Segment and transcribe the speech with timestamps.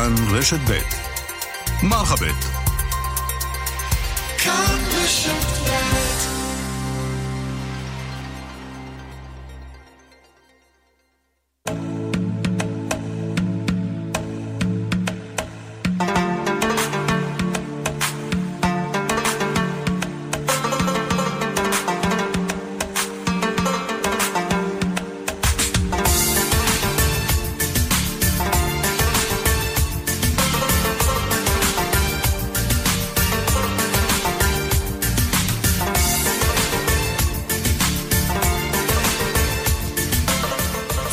[0.00, 0.78] כאן רשת ב'
[1.82, 2.44] מרחבת.
[4.38, 6.39] כאן רשת ב'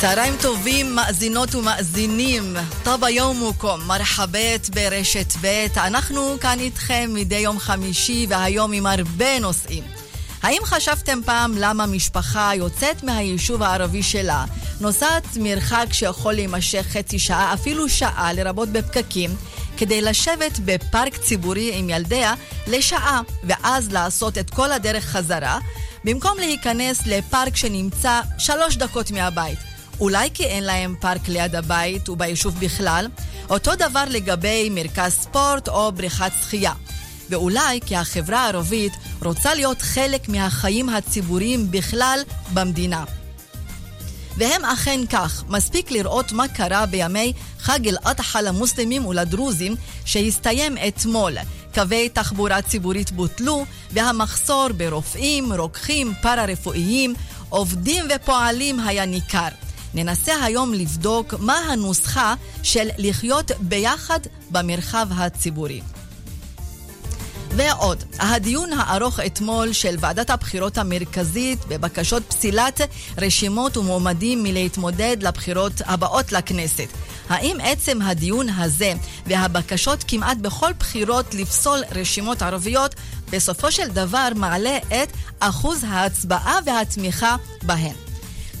[0.08, 2.56] צהריים טובים, מאזינות ומאזינים.
[2.82, 5.66] טאבה יומוקום, מרחבת ברשת ב'.
[5.76, 9.84] אנחנו כאן איתכם מדי יום חמישי, והיום עם הרבה נושאים.
[10.42, 14.44] האם חשבתם פעם למה משפחה יוצאת מהיישוב הערבי שלה,
[14.80, 19.30] נוסעת מרחק שיכול להימשך חצי שעה, אפילו שעה, לרבות בפקקים,
[19.76, 22.34] כדי לשבת בפארק ציבורי עם ילדיה
[22.66, 25.58] לשעה, ואז לעשות את כל הדרך חזרה,
[26.04, 29.67] במקום להיכנס לפארק שנמצא שלוש דקות מהבית.
[30.00, 33.06] אולי כי אין להם פארק ליד הבית וביישוב בכלל,
[33.50, 36.72] אותו דבר לגבי מרכז ספורט או בריכת שחייה.
[37.30, 42.20] ואולי כי החברה הערבית רוצה להיות חלק מהחיים הציבוריים בכלל
[42.54, 43.04] במדינה.
[44.36, 49.74] והם אכן כך, מספיק לראות מה קרה בימי חג אל-אדחא למוסלמים ולדרוזים
[50.04, 51.32] שהסתיים אתמול.
[51.74, 57.14] קווי תחבורה ציבורית בוטלו והמחסור ברופאים, רוקחים, פארה-רפואיים,
[57.48, 59.48] עובדים ופועלים היה ניכר.
[59.94, 64.20] ננסה היום לבדוק מה הנוסחה של לחיות ביחד
[64.50, 65.80] במרחב הציבורי.
[67.56, 72.80] ועוד, הדיון הארוך אתמול של ועדת הבחירות המרכזית בבקשות פסילת
[73.18, 76.88] רשימות ומועמדים מלהתמודד לבחירות הבאות לכנסת.
[77.28, 78.92] האם עצם הדיון הזה
[79.26, 82.94] והבקשות כמעט בכל בחירות לפסול רשימות ערביות
[83.30, 85.08] בסופו של דבר מעלה את
[85.40, 88.07] אחוז ההצבעה והתמיכה בהן?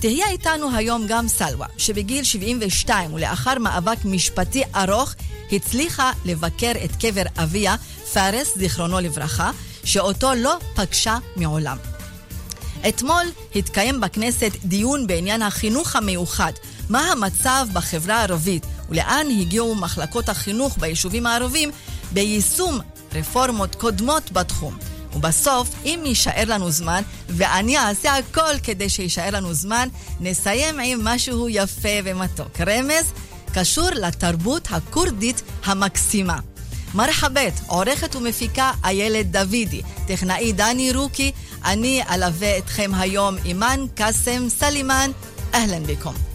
[0.00, 5.14] תהיה איתנו היום גם סלווה, שבגיל 72 ולאחר מאבק משפטי ארוך
[5.52, 7.76] הצליחה לבקר את קבר אביה,
[8.12, 9.50] פארס, זיכרונו לברכה,
[9.84, 11.76] שאותו לא פגשה מעולם.
[12.88, 13.24] אתמול
[13.56, 16.52] התקיים בכנסת דיון בעניין החינוך המיוחד,
[16.88, 21.70] מה המצב בחברה הערבית ולאן הגיעו מחלקות החינוך ביישובים הערבים
[22.12, 22.78] ביישום
[23.14, 24.97] רפורמות קודמות בתחום.
[25.14, 29.88] ובסוף, אם יישאר לנו זמן, ואני אעשה הכל כדי שיישאר לנו זמן,
[30.20, 32.60] נסיים עם משהו יפה ומתוק.
[32.60, 33.04] רמז
[33.54, 36.38] קשור לתרבות הכורדית המקסימה.
[36.94, 41.32] מרחאבית, עורכת ומפיקה איילת דוידי, טכנאי דני רוקי,
[41.64, 45.10] אני אלווה אתכם היום אימאן קאסם סלימאן,
[45.54, 46.27] אהלן בكم.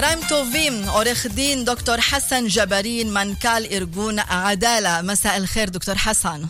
[0.00, 5.02] צהריים טובים, עורך דין דוקטור חסן ג'בארין, מנכ"ל ארגון עדאלה.
[5.02, 6.40] מסע אל-חיר, דוקטור חסן.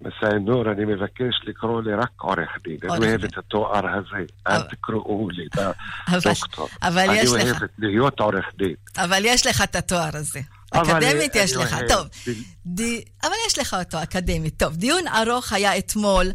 [0.00, 2.76] מסע נור, אני מבקש לקרוא לי רק עורך דין.
[2.90, 5.48] אני אוהב את התואר הזה, אל תקראו לי
[6.12, 6.68] דוקטור.
[6.82, 8.74] אני אוהבת להיות עורך דין.
[8.96, 10.40] אבל יש לך את התואר הזה.
[10.70, 12.06] אקדמית יש לך, טוב.
[13.22, 14.54] אבל יש לך אותו אקדמית.
[14.56, 16.26] טוב, דיון ארוך היה אתמול.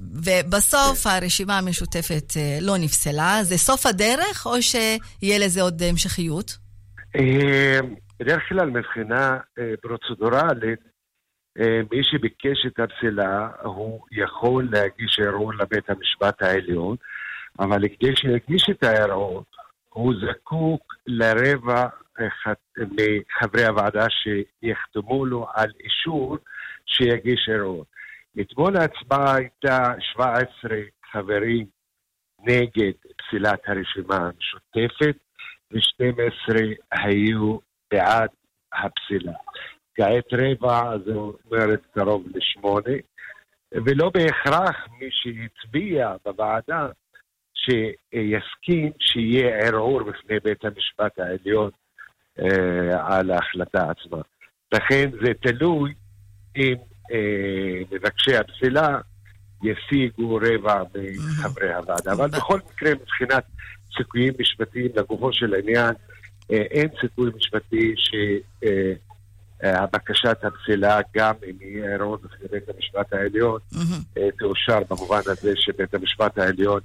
[0.00, 1.10] ובסוף כן.
[1.10, 3.38] הרשימה המשותפת אה, לא נפסלה.
[3.42, 6.56] זה סוף הדרך, או שיהיה לזה עוד המשכיות?
[7.16, 7.78] אה,
[8.20, 10.80] בדרך כלל מבחינה אה, פרוצדורלית,
[11.92, 16.96] מי שביקש את הפסילה, הוא יכול להגיש ערעור לבית המשפט העליון,
[17.58, 19.44] אבל כדי שיגיש את הערעור,
[19.88, 21.86] הוא זקוק לרבע
[22.76, 26.38] מחברי הוועדה שיחתמו לו על אישור
[26.86, 27.84] שיגיש ערעור.
[28.40, 30.78] אתמול ההצבעה הייתה 17
[31.12, 31.66] חברים
[32.40, 35.16] נגד פסילת הרשימה המשותפת
[35.72, 36.54] ו-12
[36.92, 37.58] היו
[37.90, 38.30] בעד
[38.72, 39.32] הפסילה.
[39.94, 42.96] כעת רבע, זה אומרת קרוב לשמונה,
[43.72, 46.88] ולא בהכרח מי שהצביע בוועדה
[47.54, 51.70] שיסכים שיהיה ערעור בפני בית המשפט העליון
[52.38, 54.22] אה, על ההחלטה עצמה.
[54.74, 55.94] לכן זה תלוי
[56.56, 56.74] אם
[57.92, 58.98] מבקשי הפסילה
[59.62, 62.12] ישיגו רבע מחברי הוועדה.
[62.12, 63.44] אבל בכל מקרה, מבחינת
[63.96, 65.94] סיכויים משפטיים לגופו של עניין,
[66.50, 67.94] אה, אין סיכוי משפטי
[69.62, 73.60] הבקשת הפסילה, גם אם יהיה רוב בבית המשפט העליון.
[74.38, 76.80] תאושר במובן הזה שבית המשפט העליון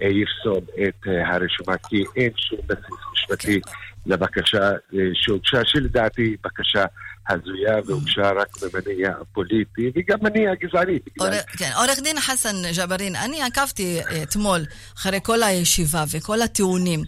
[0.00, 3.70] יפסול את הרשימה, כי אין שום בסיס משפטי okay.
[4.08, 4.70] לבקשה
[5.14, 6.84] שהוגשה, שלדעתי בקשה
[7.28, 10.98] הזויה והוגשה רק במניע פוליטי וגם מניע גזעני.
[11.58, 14.60] כן, עורך דין חסן ג'בארין, אני עקבתי אתמול
[14.96, 17.02] אחרי כל הישיבה וכל הטיעונים.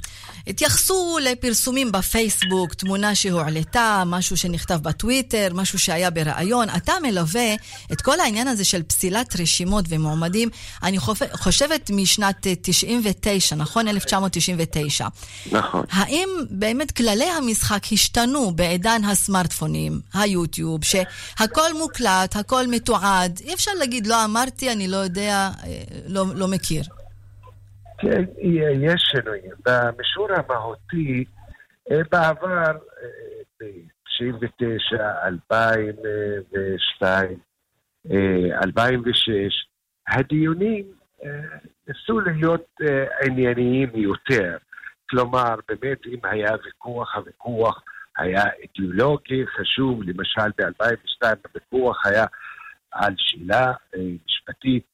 [0.47, 6.69] התייחסו לפרסומים בפייסבוק, תמונה שהועלתה, משהו שנכתב בטוויטר, משהו שהיה בריאיון.
[6.77, 7.55] אתה מלווה
[7.93, 10.49] את כל העניין הזה של פסילת רשימות ומועמדים,
[10.83, 10.99] אני
[11.33, 13.89] חושבת משנת 99, נכון?
[13.89, 15.07] 1999.
[15.53, 15.85] נכון.
[15.91, 23.41] האם באמת כללי המשחק השתנו בעידן הסמארטפונים, היוטיוב, שהכל מוקלט, הכל מתועד?
[23.45, 26.83] אי אפשר להגיד, לא אמרתי, אני לא יודע, אה, לא, לא מכיר.
[27.99, 28.25] כן,
[28.83, 29.51] יש שינויים.
[29.67, 31.25] במישור המהותי,
[31.91, 32.73] אה, בעבר,
[33.61, 37.39] ב-99, 2002,
[38.65, 39.67] 2006,
[40.09, 40.85] הדיונים
[41.25, 41.31] אה,
[41.89, 42.67] ניסו להיות
[43.23, 44.57] ענייניים יותר.
[45.11, 47.83] כלומר, באמת, אם היה ויכוח, הוויכוח
[48.17, 50.03] היה אידיאולוגי חשוב.
[50.03, 52.25] למשל, ב-2002 הוויכוח היה
[52.93, 53.73] על שאלה
[54.27, 54.87] משפטית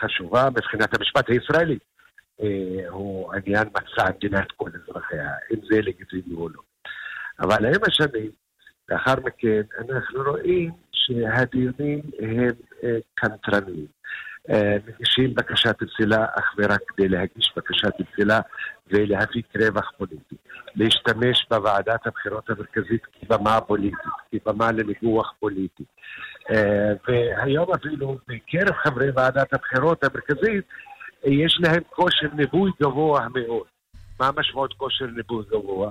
[0.00, 1.78] חשובה מבחינת המשפט הישראלי.
[2.42, 6.60] אה, הוא עניין מצע מדינת כל אזרחיה, אם זה לגיטימי או לא.
[7.40, 8.30] אבל עם השנים,
[8.88, 12.48] לאחר מכן, אנחנו רואים שהדיונים הם
[12.84, 13.86] אה, קנטרניים.
[14.50, 18.40] אה, מגישים בקשת פסילה אך ורק כדי להגיש בקשת פסילה
[18.92, 20.36] ולהפיק רווח פוליטי.
[20.74, 23.98] להשתמש בוועדת הבחירות המרכזית כבמה פוליטית,
[24.32, 25.84] כבמה לניגוח פוליטי.
[27.08, 30.64] והיום אפילו בקרב חברי ועדת הבחירות המרכזית
[31.24, 33.66] יש להם כושר ניבוי גבוה מאוד.
[34.20, 35.90] מה משמעות כושר ניבוי גבוה?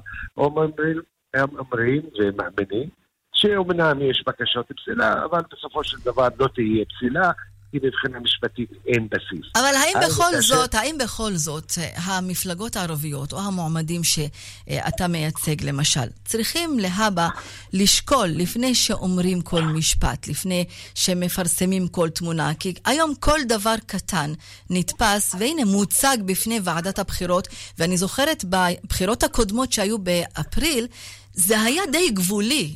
[1.33, 2.89] הם אומרים ומאמינים
[3.33, 7.31] שאומנם יש בקשות פסילה, אבל בסופו של דבר לא תהיה פסילה,
[7.71, 9.51] כי מבחינה משפטית אין בסיס.
[9.55, 16.79] אבל האם בכל זאת, האם בכל זאת המפלגות הערביות או המועמדים שאתה מייצג למשל, צריכים
[16.79, 17.27] להבא
[17.73, 20.65] לשקול לפני שאומרים כל משפט, לפני
[20.95, 24.33] שמפרסמים כל תמונה, כי היום כל דבר קטן
[24.69, 27.47] נתפס, והנה מוצג בפני ועדת הבחירות,
[27.79, 30.87] ואני זוכרת בבחירות הקודמות שהיו באפריל,
[31.33, 32.75] זה היה די גבולי.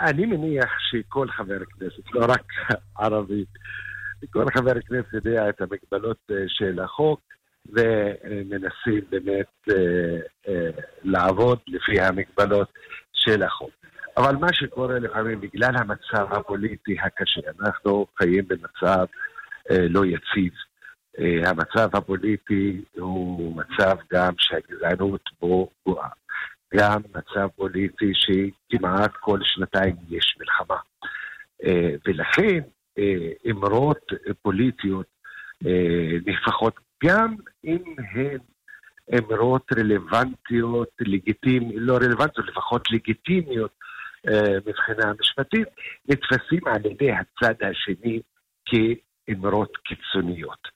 [0.00, 2.44] אני מניח שכל חבר כנסת, לא רק
[2.98, 3.44] ערבי,
[4.30, 7.20] כל חבר כנסת יודע את המגבלות אה, של החוק
[7.66, 10.70] ומנסים באמת אה, אה,
[11.02, 12.68] לעבוד לפי המגבלות
[13.12, 13.70] של החוק.
[14.16, 19.04] אבל מה שקורה לפעמים, בגלל המצב הפוליטי הקשה, אנחנו חיים במצב
[19.70, 20.52] לא יציב.
[21.46, 26.08] המצב הפוליטי הוא מצב גם שהגזענות בו גואה.
[26.74, 30.76] גם מצב פוליטי שכמעט כל שנתיים יש מלחמה.
[31.64, 32.60] אה, ולכן
[32.98, 35.06] אה, אמרות פוליטיות
[35.66, 36.74] אה, נפחות,
[37.04, 37.34] גם
[37.64, 37.82] אם
[38.14, 38.38] הן
[39.18, 43.70] אמרות רלוונטיות, לגיטימיות, לא רלוונטיות, לפחות לגיטימיות
[44.66, 45.68] מבחינה משפטית,
[46.08, 48.20] נתפסים על ידי הצד השני
[48.64, 50.68] כאמרות קיצוניות,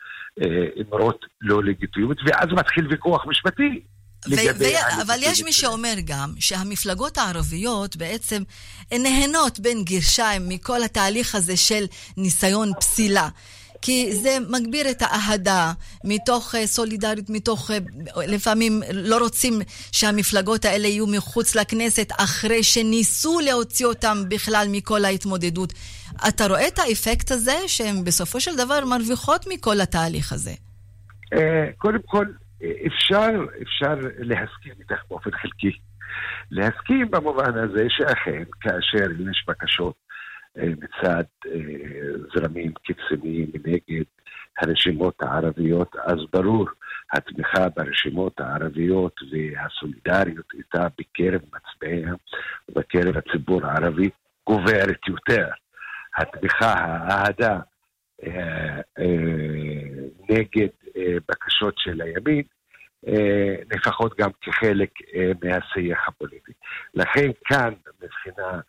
[0.81, 3.83] אמרות לא לגיטימיות, ואז מתחיל ויכוח משפטי
[4.29, 8.43] ו- אבל יש מי שאומר גם שהמפלגות הערביות בעצם
[8.93, 11.87] נהנות בין גרשיים מכל התהליך הזה של
[12.17, 13.29] ניסיון פסילה.
[13.83, 15.73] כי זה מגביר את האהדה
[16.05, 17.71] מתוך אה, סולידריות, מתוך...
[17.71, 17.79] אה,
[18.27, 19.61] לפעמים לא רוצים
[19.93, 25.73] שהמפלגות האלה יהיו מחוץ לכנסת אחרי שניסו להוציא אותם בכלל מכל ההתמודדות.
[26.29, 30.55] אתה רואה את האפקט הזה שהן בסופו של דבר מרוויחות מכל התהליך הזה?
[31.33, 31.39] אה,
[31.79, 32.27] קודם כל,
[32.87, 33.31] אפשר,
[33.63, 35.79] אפשר להסכים איתך באופן חלקי.
[36.51, 39.95] להסכים במובן הזה שאכן, כאשר יש בקשות
[40.59, 41.61] אה, מצד אה,
[42.35, 44.05] זרמים קיצוניים נגד
[44.59, 46.67] הרשימות הערביות, אז ברור,
[47.13, 52.15] התמיכה ברשימות הערביות והסולידריות איתה בקרב מצביעיה
[52.69, 54.11] ובקרב הציבור הערבי
[54.47, 55.49] גוברת יותר.
[56.17, 57.61] התמיכה, האהדה אה,
[60.31, 62.43] נגד אה, בקשות של הימין,
[63.09, 66.53] אה, לפחות גם כחלק אה, מהשיח הפוליטי.
[66.95, 68.61] לכן כאן, מבחינה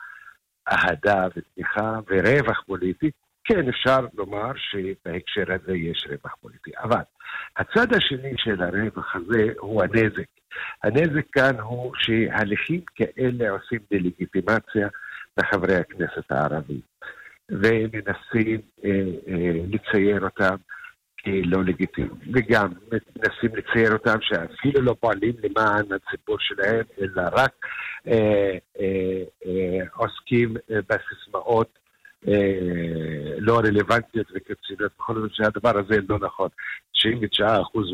[0.67, 3.11] אהדה ותמיכה ורווח פוליטי,
[3.43, 6.71] כן, אפשר לומר שבהקשר הזה יש רווח פוליטי.
[6.77, 7.01] אבל
[7.57, 10.27] הצד השני של הרווח הזה הוא הנזק.
[10.83, 14.87] הנזק כאן הוא שהליכים כאלה עושים דה-לגיטימציה
[15.37, 16.81] לחברי הכנסת הערבים,
[17.49, 18.89] ומנסים אה,
[19.27, 20.55] אה, לצייר אותם
[21.23, 22.15] כלא לגיטימיים.
[22.33, 27.65] וגם מנסים לצייר אותם שאפילו לא פועלים למען הציבור שלהם, אלא רק
[28.07, 28.57] אה,
[29.95, 31.81] עוסקים בסיסמאות
[33.37, 34.91] לא רלוונטיות וקיצוניות.
[34.99, 36.49] בכל זאת שהדבר הזה לא נכון.
[36.97, 37.43] 99%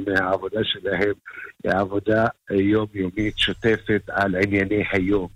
[0.07, 1.13] מהעבודה שלהם
[1.63, 5.27] היא עבודה יומיומית שוטפת על ענייני היום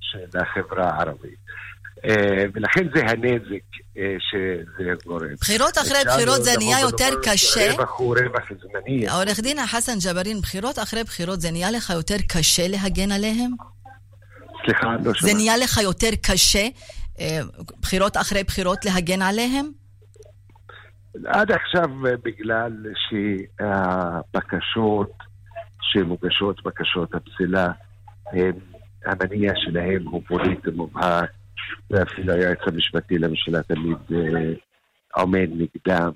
[0.00, 1.38] של החברה הערבית.
[2.04, 3.64] אה, ולכן זה הנזק
[3.96, 5.34] אה, שזה גורם.
[5.40, 7.72] בחירות אחרי בחירות זה נהיה יותר קשה.
[7.72, 9.08] רווח הוא רווח זמני.
[9.08, 13.50] עורך דין חסן ג'בארין, בחירות אחרי בחירות זה נהיה לך יותר קשה להגן עליהם?
[14.64, 15.18] סליחה, לא שמעתי.
[15.20, 16.68] זה נהיה לך יותר קשה,
[17.20, 17.40] אה,
[17.80, 19.66] בחירות אחרי בחירות, להגן עליהם?
[21.26, 21.88] עד עכשיו,
[22.24, 22.72] בגלל
[23.58, 25.12] שהבקשות
[25.82, 27.68] שמוגשות, בקשות הפסילה,
[29.04, 31.30] המניע שלהם הוא פוליטי מובהק.
[31.90, 34.52] ואפילו היועץ המשפטי לממשלה תמיד אה,
[35.14, 36.10] עומד נגדם.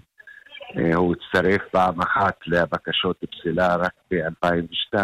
[0.77, 4.99] אה, הוא הצטרף פעם אחת לבקשות פסילה רק ב-2002,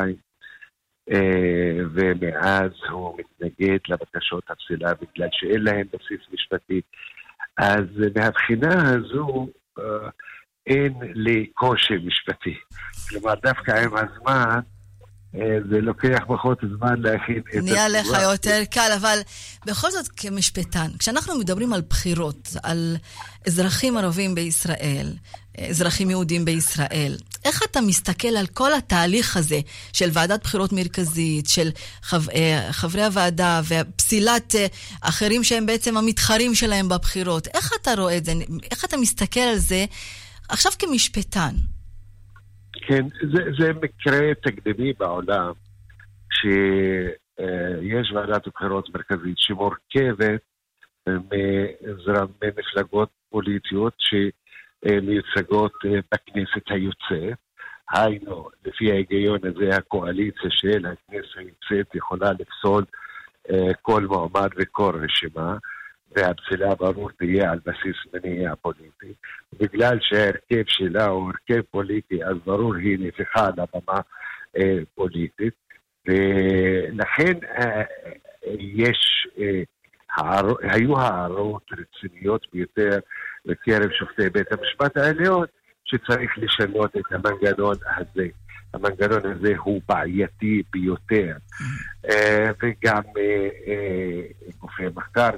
[1.12, 6.80] אה, ומאז הוא מתנגד לבקשות הפסילה בגלל שאין להם בסיס משפטי.
[7.58, 7.84] אז
[8.16, 9.48] מהבחינה הזו
[10.66, 12.54] אין לי קושי משפטי.
[13.08, 14.60] כלומר, דווקא עם הזמן,
[15.70, 17.72] זה לוקח פחות זמן להכין את התשובה.
[17.72, 19.18] נהיה לך יותר קל, אבל
[19.66, 22.96] בכל זאת כמשפטן, כשאנחנו מדברים על בחירות, על
[23.46, 25.12] אזרחים ערבים בישראל,
[25.68, 29.60] אזרחים יהודים בישראל, איך אתה מסתכל על כל התהליך הזה
[29.92, 31.70] של ועדת בחירות מרכזית, של
[32.02, 34.66] חב, אה, חברי הוועדה ופסילת אה,
[35.00, 37.48] אחרים שהם בעצם המתחרים שלהם בבחירות?
[37.54, 38.32] איך אתה רואה את זה?
[38.70, 39.84] איך אתה מסתכל על זה
[40.48, 41.54] עכשיו כמשפטן?
[42.88, 45.52] כן, זה, זה מקרה תקדימי בעולם,
[46.32, 50.40] שיש ועדת בחירות מרכזית שמורכבת
[52.42, 57.38] ממפלגות פוליטיות שמיוצגות בכנסת היוצאת.
[57.90, 62.84] היינו, לפי ההיגיון הזה, הקואליציה של הכנסת היוצאת יכולה לפסול
[63.50, 65.56] אה, כל מועמד וכל רשימה.
[66.16, 69.12] והפסילה ברור תהיה על בסיס מניע פוליטי.
[69.60, 74.00] בגלל שההרכב שלה הוא הרכב פוליטי, אז ברור היא נפחה על הבמה
[74.56, 75.54] אה, פוליטית.
[76.06, 77.82] ולכן אה,
[78.58, 79.62] יש, אה,
[80.16, 82.98] הער, היו הערות רציניות ביותר
[83.46, 85.46] בקרב שופטי בית המשפט העליון,
[85.84, 88.28] שצריך לשנות את המנגנון הזה.
[88.74, 91.36] המנגנון הזה הוא בעייתי ביותר.
[92.10, 95.30] אה, וגם אה, אה, גופי מחקר,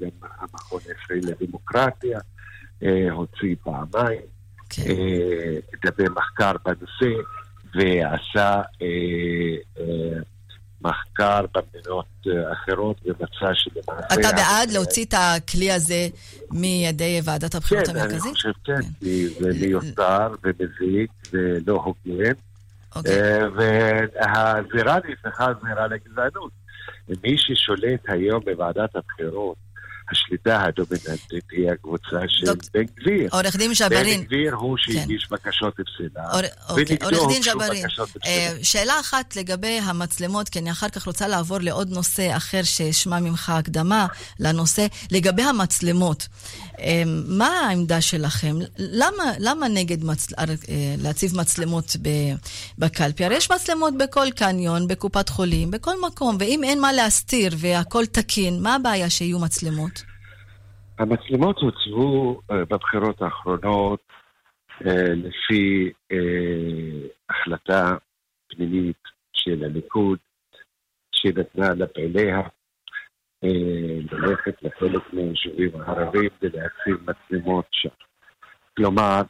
[0.00, 2.18] גם המכון הישראלי לדמוקרטיה,
[3.10, 4.20] הוציא פעמיים
[4.70, 4.82] כן.
[5.84, 7.22] דפי מחקר בנושא,
[7.74, 8.62] ועשה
[10.80, 14.06] מחקר במדינות אחרות ומצא שלמעשה...
[14.14, 16.08] אתה בעד להוציא את הכלי הזה
[16.50, 18.20] מידי ועדת הבחירות המרכזית?
[18.22, 22.32] כן, אני חושב כן, כי זה מיותר ומזיק ולא הוגן.
[22.96, 23.12] אוקיי.
[23.12, 26.52] אה, והזירה נפתחה זירה לגזענות.
[27.08, 29.56] מי ששולט היום בוועדת הבחירות,
[30.10, 32.58] השליטה הדומיננטית היא הקבוצה של דוק...
[32.74, 33.28] בן גביר.
[33.32, 34.20] עורך דין ג'בארין.
[34.20, 34.92] בן גביר הוא כן.
[34.92, 35.34] שהגיש כן.
[35.34, 36.24] בקשות פסילה,
[36.68, 36.96] אוקיי.
[37.02, 37.86] עורך דין ג'בארין,
[38.26, 43.20] אה, שאלה אחת לגבי המצלמות, כי אני אחר כך רוצה לעבור לעוד נושא אחר שאשמע
[43.20, 44.06] ממך הקדמה
[44.40, 46.26] לנושא, לגבי המצלמות.
[46.78, 48.56] אמ, מה העמדה שלכם?
[48.78, 50.34] למה, למה נגד מצל...
[50.38, 51.96] אה, להציב מצלמות
[52.78, 53.24] בקלפי?
[53.24, 58.62] הרי יש מצלמות בכל קניון, בקופת חולים, בכל מקום, ואם אין מה להסתיר והכל תקין,
[58.62, 59.95] מה הבעיה שיהיו מצלמות?
[60.98, 64.00] המצלמות הוצבו uh, בבחירות האחרונות
[64.80, 64.84] uh,
[65.14, 66.16] לפי uh,
[67.30, 67.96] החלטה
[68.48, 70.18] פנימית של הליכוד,
[71.12, 72.40] שנתנה לפעיליה
[73.44, 77.88] אה, ללכת לחלק מהיישובים הערביים ולהציב מצלמות שם.
[78.76, 79.22] כלומר,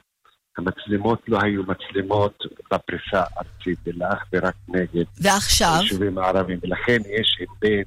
[0.58, 2.42] המצלמות לא היו מצלמות
[2.73, 5.76] בפריסה הארצית, אלא אך ורק נגד ועכשיו?
[5.80, 6.58] היישובים הערביים.
[6.62, 7.87] ולכן יש היבט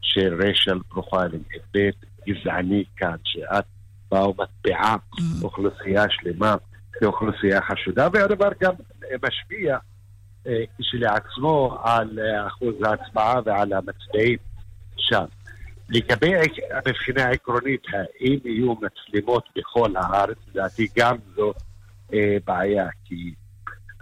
[0.00, 1.94] של racial profiling, היבט
[2.26, 3.64] גזעני כאן, שאת
[4.10, 5.44] באה ומטביעה אממ.
[5.44, 6.54] אוכלוסייה שלמה
[6.92, 8.72] כאוכלוסייה חשודה, והדבר גם
[9.22, 9.78] משפיע
[10.46, 14.38] אה, כשלעצמו על אה, אחוז ההצבעה ועל המצביעים
[14.96, 15.24] שם.
[15.88, 16.32] לגבי
[16.88, 21.52] מבחינה עקרונית, האם יהיו מצלמות בכל הארץ, לדעתי גם זו
[22.12, 23.34] אה, בעיה, כי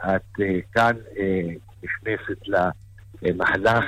[0.00, 2.48] את אה, כאן אה, נכנסת
[3.22, 3.84] למהלך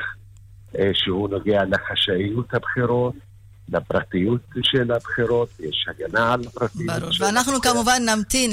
[0.79, 3.15] אה, שהוא נוגע לחשאיות הבחירות,
[3.69, 7.01] לפרטיות של הבחירות, יש הגנה על הפרטיות.
[7.01, 8.51] ברור, ואנחנו כמובן נמתין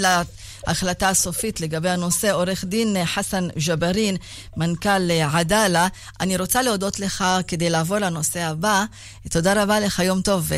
[0.67, 2.31] ההחלטה הסופית לגבי הנושא.
[2.31, 4.15] עורך דין חסן ג'בארין,
[4.57, 5.87] מנכ"ל עדאלה,
[6.21, 8.85] אני רוצה להודות לך כדי לעבור לנושא הבא.
[9.29, 10.51] תודה רבה לך, יום טוב,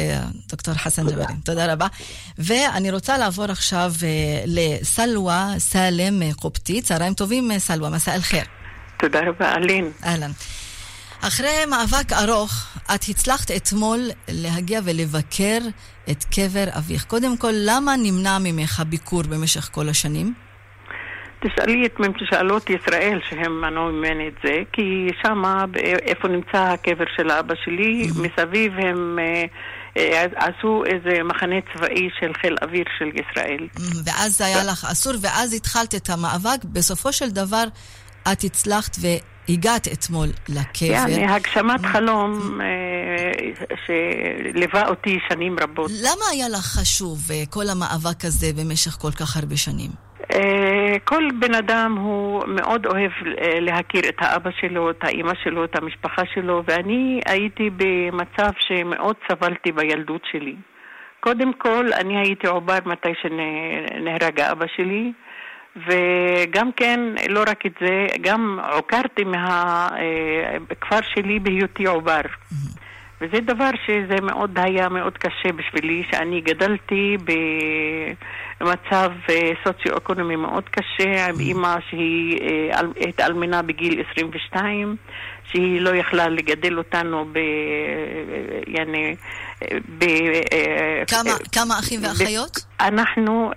[0.49, 1.37] דוקטור חסן ג'בארין.
[1.43, 1.87] תודה רבה.
[2.37, 3.93] ואני רוצה לעבור עכשיו
[4.45, 6.81] לסלווה סאלם קופטי.
[6.81, 8.43] צהריים טובים, סלווה, מסע אל-חיר.
[8.99, 9.91] תודה רבה, אלין.
[10.03, 10.31] אהלן.
[11.27, 15.59] אחרי מאבק ארוך, את הצלחת אתמול להגיע ולבקר
[16.11, 17.05] את קבר אביך.
[17.05, 20.33] קודם כל, למה נמנע ממך הביקור במשך כל השנים?
[21.39, 25.65] תשאלי את ממשלות ישראל שהם מנעו ממני את זה, כי שמה,
[26.01, 29.19] איפה נמצא הקבר של אבא שלי, מסביב הם...
[29.19, 29.45] אה,
[30.35, 33.67] עשו איזה מחנה צבאי של חיל אוויר של ישראל.
[34.05, 36.63] ואז היה לך אסור, ואז התחלת את המאבק.
[36.63, 37.63] בסופו של דבר
[38.31, 38.95] את הצלחת
[39.49, 40.85] והגעת אתמול לקבר.
[40.85, 43.31] יעני, הגשמת חלום אה,
[43.85, 45.91] שליווה אותי שנים רבות.
[46.03, 49.91] למה היה לך חשוב אה, כל המאבק הזה במשך כל כך הרבה שנים?
[50.33, 53.11] אה, כל בן אדם הוא מאוד אוהב
[53.61, 59.71] להכיר את האבא שלו, את האימא שלו, את המשפחה שלו, ואני הייתי במצב שמאוד סבלתי
[59.71, 60.55] בילדות שלי.
[61.19, 65.11] קודם כל, אני הייתי עובר מתי שנהרג האבא שלי.
[65.75, 72.21] וגם כן, לא רק את זה, גם עוקרתי מהכפר אה, שלי בהיותי עובר.
[73.21, 77.17] וזה דבר שזה מאוד היה מאוד קשה בשבילי, שאני גדלתי
[78.61, 82.79] במצב אה, סוציו-אקונומי מאוד קשה, עם אימא שהיא אה,
[83.09, 84.95] התאלמנה בגיל 22,
[85.51, 87.39] שהיא לא יכלה לגדל אותנו ב...
[88.67, 89.15] יעני...
[89.97, 90.05] ב...
[91.07, 92.65] כמה, כמה אחים ואחיות?
[92.79, 93.51] אנחנו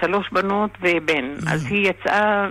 [0.00, 1.34] שלוש בנות ובן.
[1.52, 2.46] אז היא יצאה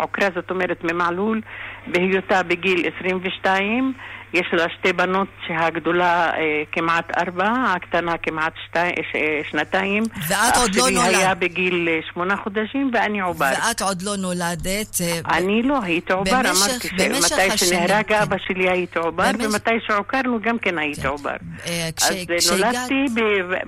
[0.00, 1.40] עוקרה, זאת אומרת, ממעלול,
[1.86, 3.92] בהיותה בגיל 22.
[4.34, 9.16] יש לה שתי בנות שהגדולה אה, כמעט ארבע, הקטנה כמעט שתי, ש,
[9.50, 10.02] שנתיים.
[10.28, 10.98] ואת עוד לא נולדת.
[10.98, 13.50] אח שלי היה בגיל אה, שמונה חודשים ואני עובר.
[13.68, 15.00] ואת עוד לא נולדת.
[15.00, 16.40] אה, אני לא, הייתי עובר.
[16.40, 16.88] אמרתי
[17.28, 18.14] שמתי שנהרג כן.
[18.14, 19.48] אבא שלי הייתי עובר, במשך...
[19.50, 21.08] ומתי שעוקרנו גם כן הייתי כן.
[21.08, 21.36] עובר.
[21.66, 22.02] אה, כש...
[22.02, 22.50] אז כש...
[22.50, 23.04] נולדתי.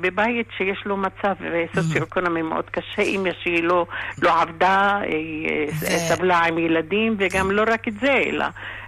[0.00, 1.34] בבית שיש לו מצב
[1.74, 3.02] סוציו-אקונומי מאוד קשה.
[3.02, 3.86] אמא שלי לא,
[4.22, 5.00] לא עבדה,
[5.80, 5.86] ו...
[6.08, 8.44] סבלה עם ילדים, וגם לא רק את זה, אלא...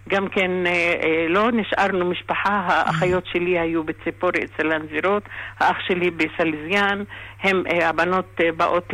[0.08, 5.22] גם כן אה, אה, לא נשארנו משפחה, האחיות שלי היו בציפורי אצל הנזירות,
[5.60, 7.02] האח שלי בסלזיאן,
[7.42, 8.88] הם, אה, הבנות באות,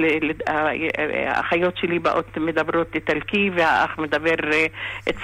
[1.26, 4.34] האחיות שלי באות מדברות איטלקי והאח מדבר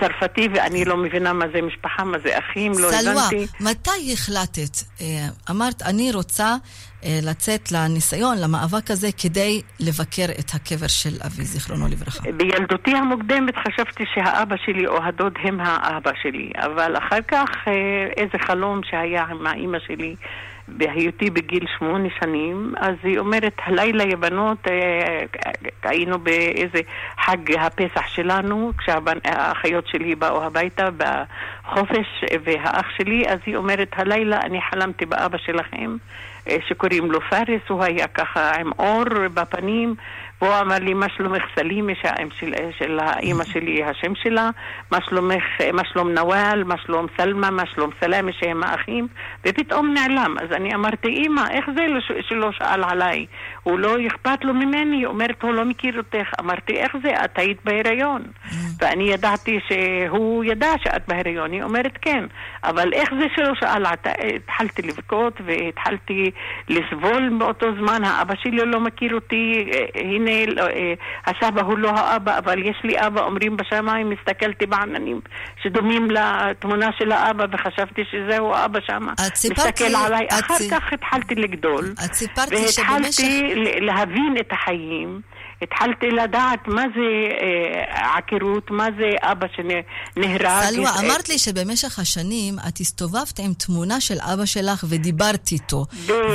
[0.00, 3.46] צרפתי ואני לא מבינה מה זה משפחה, מה זה אחים, לא הבנתי.
[3.46, 5.02] סלווה, מתי החלטת?
[5.50, 6.56] אמרת, אני רוצה
[7.04, 12.32] אה, לצאת לניסיון, למאבק הזה, כדי לבקר את הקבר של אבי, זיכרונו לברכה.
[12.32, 17.72] בילדותי המוקדמת חשבתי שהאבא שלי או הדוד הם האבא שלי, אבל אחר כך אה,
[18.16, 20.16] איזה חלום שהיה עם האימא שלי.
[20.76, 25.24] בהיותי בגיל שמונה שנים, אז היא אומרת, הלילה יבנות, אה,
[25.82, 26.80] היינו באיזה
[27.24, 34.60] חג הפסח שלנו, כשהאחיות שלי באו הביתה בחופש, והאח שלי, אז היא אומרת, הלילה אני
[34.70, 35.96] חלמתי באבא שלכם.
[36.48, 39.04] אה, שקוראים לו פארס, הוא היה ככה עם אור
[39.34, 39.94] בפנים,
[40.40, 41.92] והוא אמר לי, מה שלומך סלימה,
[42.38, 44.50] של, של האימא שלי, השם שלה,
[44.92, 49.08] מה שלומך, מה שלום נוואל, מה שלום סלמה, מה שלום סלאמה, שהם האחים,
[49.46, 50.34] ופתאום נעלם.
[50.42, 51.86] אז אני אמרתי, אימא, איך זה
[52.28, 53.26] שלא שאל עליי?
[53.62, 56.40] הוא לא אכפת לו ממני, היא אומרת, הוא לא מכיר אותך.
[56.40, 57.24] אמרתי, איך זה?
[57.24, 58.22] את היית בהיריון.
[58.80, 61.52] ואני ידעתי שהוא ידע שאת בהיריון.
[61.52, 62.24] היא אומרת, כן.
[62.64, 63.84] אבל איך זה שלא שאל?
[64.36, 66.30] התחלתי לבכות והתחלתי
[66.68, 68.04] לסבול באותו זמן.
[68.04, 69.70] האבא שלי לא מכיר אותי.
[69.94, 70.94] הנה, לא, אה,
[71.26, 75.20] הסבא הוא לא האבא, אבל יש לי אבא, אומרים בשמיים, הסתכלתי בעננים
[75.62, 79.06] שדומים לתמונה של האבא וחשבתי שזהו האבא שם.
[79.50, 80.26] מסתכל עליי.
[80.30, 81.94] אחר כך התחלתי לגדול.
[82.04, 83.24] את סיפרת לי שבמשך...
[83.80, 85.20] להבין את החיים.
[85.62, 90.48] התחלתי לדעת מה זה אה, עקירות, מה זה אבא שנהרג.
[90.60, 95.86] סלווה, אמרת לי שבמשך השנים את הסתובבת עם תמונה של אבא שלך ודיברת איתו,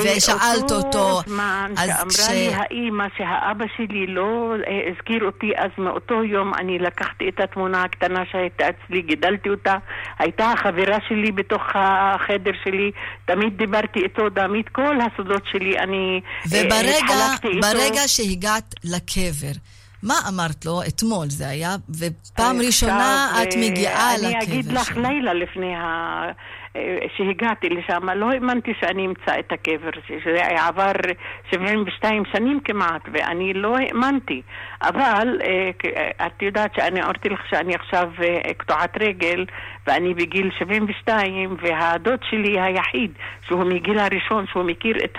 [0.04, 1.22] ושאלת אותו.
[1.28, 2.30] זמן אז שאמרה כש...
[2.30, 7.84] לי האימא שהאבא שלי לא אה, הזכיר אותי, אז מאותו יום אני לקחתי את התמונה
[7.84, 9.76] הקטנה שהייתה אצלי, גידלתי אותה,
[10.20, 12.92] הייתה החברה שלי בתוך החדר שלי,
[13.26, 16.22] תמיד דיברתי איתו, תמיד כל הסודות שלי אני
[16.54, 17.68] אה, התחלקתי איתו.
[17.68, 18.76] וברגע שהגעת
[19.18, 19.60] לקבר.
[20.04, 24.38] מה אמרת לו אתמול זה היה, ופעם ראשונה את מגיעה לקבר שלו.
[24.38, 26.32] אני אגיד לך לילה לפני ה...
[27.18, 30.92] שהגעתי לשם, לא האמנתי שאני אמצא את הקבר, שזה עבר
[31.52, 34.42] 72 שנים כמעט, ואני לא האמנתי.
[34.82, 39.46] אבל אה, את יודעת שאני אמרתי לך שאני עכשיו אה, קטועת רגל,
[39.88, 43.12] ואני בגיל 72, והדוד שלי היחיד,
[43.48, 45.18] שהוא מגיל הראשון, שהוא מכיר את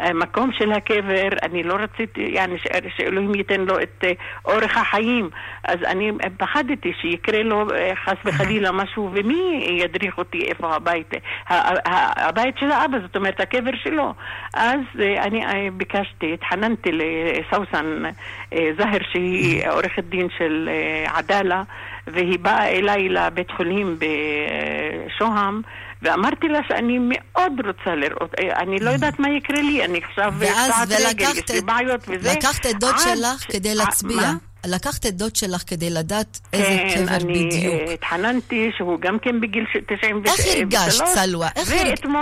[0.00, 2.56] המקום של הקבר, אני לא רציתי, יעני,
[2.96, 4.12] שאלוהים ייתן לו את אה,
[4.44, 5.30] אורך החיים,
[5.64, 11.14] אז אני פחדתי שיקרה לו אה, חס וחלילה משהו, ומי ידריך אותי איפה הבית,
[11.48, 14.14] הבית של האבא, זאת אומרת הקבר שלו.
[14.54, 18.02] אז אה, אני ביקשתי, התחננתי לסאוסן
[18.50, 20.68] זהר, שהיא עורכת דין של
[21.06, 21.62] עדאלה,
[22.06, 25.62] והיא באה אליי לבית חולים בשוהם,
[26.02, 30.34] ואמרתי לה שאני מאוד רוצה לראות, אה, אני לא יודעת מה יקרה לי, אני עכשיו
[30.40, 32.32] קטעת רגל, יש לי בעיות וזה.
[32.38, 34.32] לקחת את דוד שלך כדי להצביע.
[34.66, 37.50] לקחת את דוד שלך כדי לדעת איזה כן, קבר בדיוק.
[37.52, 40.40] כן, אני התחננתי שהוא גם כן בגיל 93.
[40.40, 41.48] איך הרגשת, סלווה?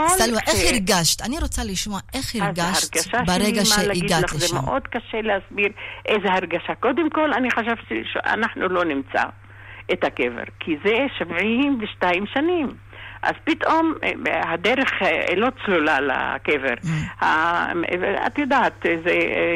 [0.09, 1.23] סלווה, איך הרגשת?
[1.23, 4.47] אני רוצה לשמוע איך הרגשת ברגע שהגעת לשם.
[4.47, 5.69] זה מאוד קשה להסביר
[6.07, 6.75] איזה הרגשה.
[6.81, 9.23] קודם כל, אני חשבתי שאנחנו לא נמצא.
[9.93, 12.69] את הקבר, כי זה 72 שנים.
[13.23, 16.75] אז פתאום אה, הדרך אה, לא צלולה לקבר.
[16.83, 17.25] Mm.
[18.27, 19.13] את יודעת, זה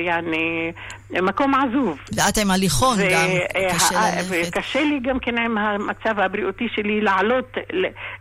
[0.07, 0.73] יעני
[1.11, 1.99] מקום עזוב.
[2.13, 3.29] ואת עם הליכון גם,
[3.75, 4.49] קשה ללכת.
[4.49, 7.57] וקשה לי גם כן עם המצב הבריאותי שלי לעלות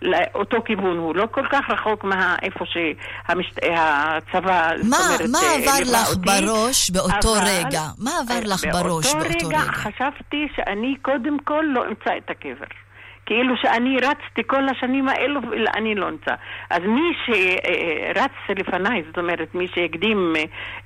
[0.01, 0.97] לאותו כיוון.
[0.97, 4.97] הוא לא כל כך רחוק מאיפה שהצבא, מה,
[5.31, 7.83] מה עבר לך בראש באותו רגע?
[7.97, 9.29] מה עבר לך בראש באותו רגע?
[9.29, 12.84] באותו רגע חשבתי שאני קודם כל לא אמצא את הקבר.
[13.25, 16.33] כאילו שאני רצתי כל השנים האלו ואני לא נמצא.
[16.69, 20.33] אז מי שרץ לפניי, זאת אומרת, מי שהקדים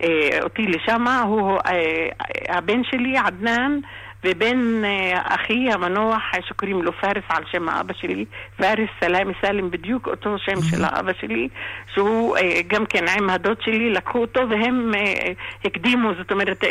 [0.03, 2.09] אה, אותי לשם, הוא אה,
[2.49, 3.79] הבן שלי, עדנאן.
[4.23, 8.25] ובן אה, אחי המנוח שקוראים לו פארס על שם האבא שלי,
[8.57, 11.47] פארס סלאמי סאלם, בדיוק אותו שם של האבא שלי,
[11.93, 15.31] שהוא אה, גם כן עם הדוד שלי, לקחו אותו והם אה,
[15.65, 16.63] הקדימו, זאת אומרת,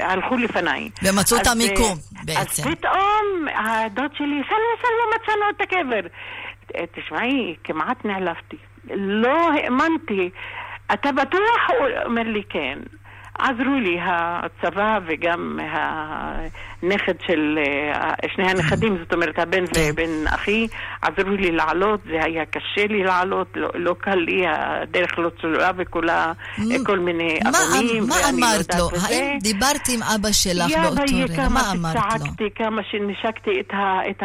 [0.00, 0.90] הלכו לפניי.
[1.02, 2.62] ומצאו את המיקום בעצם.
[2.62, 6.08] אז פתאום הדוד שלי, סלווה סלווה מצאנו את הקבר.
[6.94, 8.56] תשמעי, כמעט נעלבתי.
[8.94, 10.30] לא האמנתי.
[10.92, 11.70] אתה בטוח?
[11.78, 12.78] הוא אומר לי כן.
[13.38, 15.58] עזרו לי הצבא וגם
[16.82, 19.80] הנכד של, אה, שני הנכדים, זאת אומרת הבן כן.
[19.92, 20.66] ובן אחי,
[21.02, 25.70] עזרו לי לעלות, זה היה קשה לי לעלות, לא, לא קל לי, הדרך לא צלולה
[25.76, 26.32] וכולה
[26.86, 28.06] כל מיני אבנים.
[28.08, 28.88] מה לא אמרת לו?
[29.08, 31.48] האם דיברת עם אבא שלך באותו רגע?
[31.48, 32.00] מה אמרת לו?
[32.00, 33.60] כמה שצעקתי, כמה שנשקתי
[34.10, 34.22] את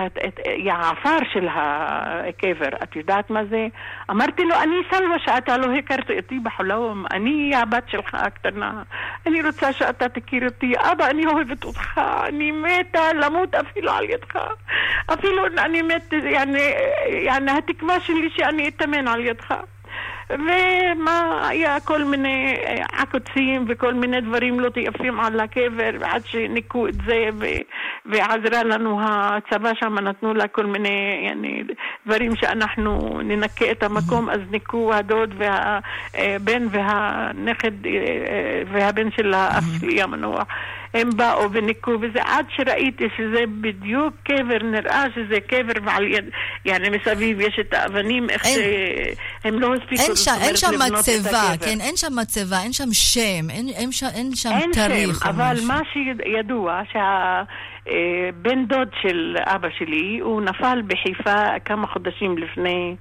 [0.72, 3.68] העפר של הקבר, את יודעת מה זה?
[4.12, 8.84] אמרתי לו, אני סלווה שאתה לא הכרת אותי בחלום, אני הבת שלך הקטנה.
[9.28, 10.74] אני רוצה שאתה תכיר אותי.
[10.92, 14.39] אבא, אני אוהבת אותך, אני מתה למות אפילו על ידך.
[15.13, 16.15] אפילו אני מתה,
[17.25, 19.53] יעני, התקווה שלי שאני אתאמן על ידך.
[20.29, 26.88] ומה, היה כל מיני אה, עקוצים וכל מיני דברים לא יפים על הקבר, עד שניקו
[26.88, 27.45] את זה, ו,
[28.06, 31.63] ועזרה לנו הצבא שם, נתנו לה כל מיני יעני,
[32.06, 40.01] דברים שאנחנו ננקה את המקום, אז ניקו הדוד והבן והנכד אה, והבן של האח שלי
[40.01, 40.47] המנוח.
[40.93, 46.25] הם באו וניקו וזה, עד שראיתי שזה בדיוק קבר, נראה שזה קבר ועל יד,
[46.65, 51.82] יעני מסביב יש את האבנים, איך שהם לא הספיקו אין שם, אין שם מצבה, כן,
[51.82, 55.23] אין שם מצבה, אין שם שם, אין, אין, שם, אין שם אין תאריך.
[55.23, 57.43] שם, אבל מה שידוע, שה...
[57.89, 62.95] אה, בן דוד של אבא שלי, הוא נפל בחיפה כמה חודשים לפני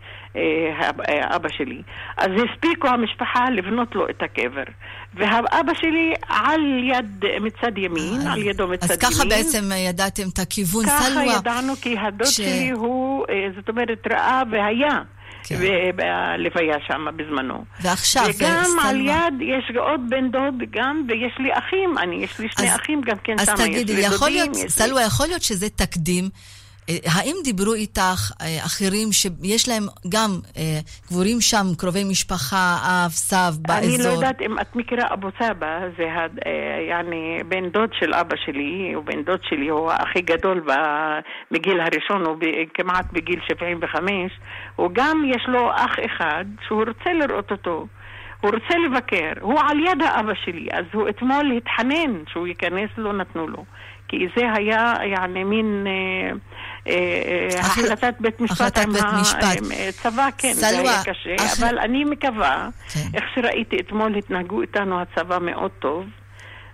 [1.36, 1.82] אבא שלי.
[2.16, 4.62] אז הספיקו המשפחה לבנות לו את הקבר.
[5.14, 8.98] והאבא שלי על יד, מצד ימין, על ידו מצד ימין.
[9.04, 11.24] אז ככה בעצם ידעתם את הכיוון, סלווה.
[11.24, 15.02] ככה ידענו, כי הדוד שלי הוא, אה, זאת אומרת, ראה והיה.
[15.44, 15.56] כן.
[15.96, 17.64] בלוויה שם בזמנו.
[17.80, 18.88] ועכשיו, וגם סלמה.
[18.88, 22.76] על יד יש עוד בן דוד גם, ויש לי אחים, אני, יש לי שני אז,
[22.76, 23.52] אחים גם כן שם.
[23.52, 24.02] אז תגידי,
[24.68, 30.78] סלווה, יכול להיות שזה תקדים אה, האם דיברו איתך אה, אחרים שיש להם גם אה,
[31.06, 33.94] קבורים שם קרובי משפחה, אב, סב, באזור?
[33.94, 36.04] אני לא יודעת אם את מכירה אבו סבא, זה
[36.88, 40.64] יעני בן דוד של אבא שלי, הוא בן דוד שלי, הוא הכי גדול
[41.50, 42.36] מגיל הראשון, הוא
[42.74, 44.32] כמעט בגיל 75,
[44.76, 47.86] הוא גם יש לו אח אחד שהוא רוצה לראות אותו.
[48.40, 53.12] הוא רוצה לבקר, הוא על יד האבא שלי, אז הוא אתמול התחנן שהוא ייכנס, לא
[53.12, 53.64] נתנו לו.
[54.12, 56.36] כי זה היה יעני מין אה, אה, אה
[57.58, 58.90] החלטת בית משפט עם
[59.88, 61.64] הצבא, כן, סלווה, זה היה קשה.
[61.66, 63.00] אבל אני מקווה, כן.
[63.14, 66.04] איך שראיתי אתמול התנהגו איתנו הצבא מאוד טוב.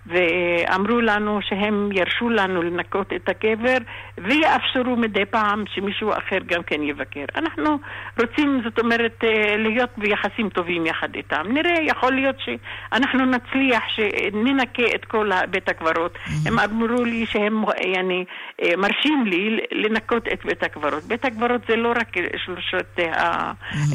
[0.08, 3.76] ואמרו לנו שהם ירשו לנו לנקות את הקבר
[4.18, 7.24] ויאפשרו מדי פעם שמישהו אחר גם כן יבקר.
[7.36, 7.78] אנחנו
[8.20, 11.42] רוצים, זאת אומרת, אה, להיות ביחסים טובים יחד איתם.
[11.48, 16.16] נראה, יכול להיות שאנחנו נצליח שננקה את כל בית הקברות.
[16.16, 16.48] Mm-hmm.
[16.48, 18.24] הם אמרו לי שהם יעני,
[18.62, 21.02] אה, מרשים לי לנקות את בית הקברות.
[21.04, 23.94] בית הקברות זה לא רק שלושת mm-hmm.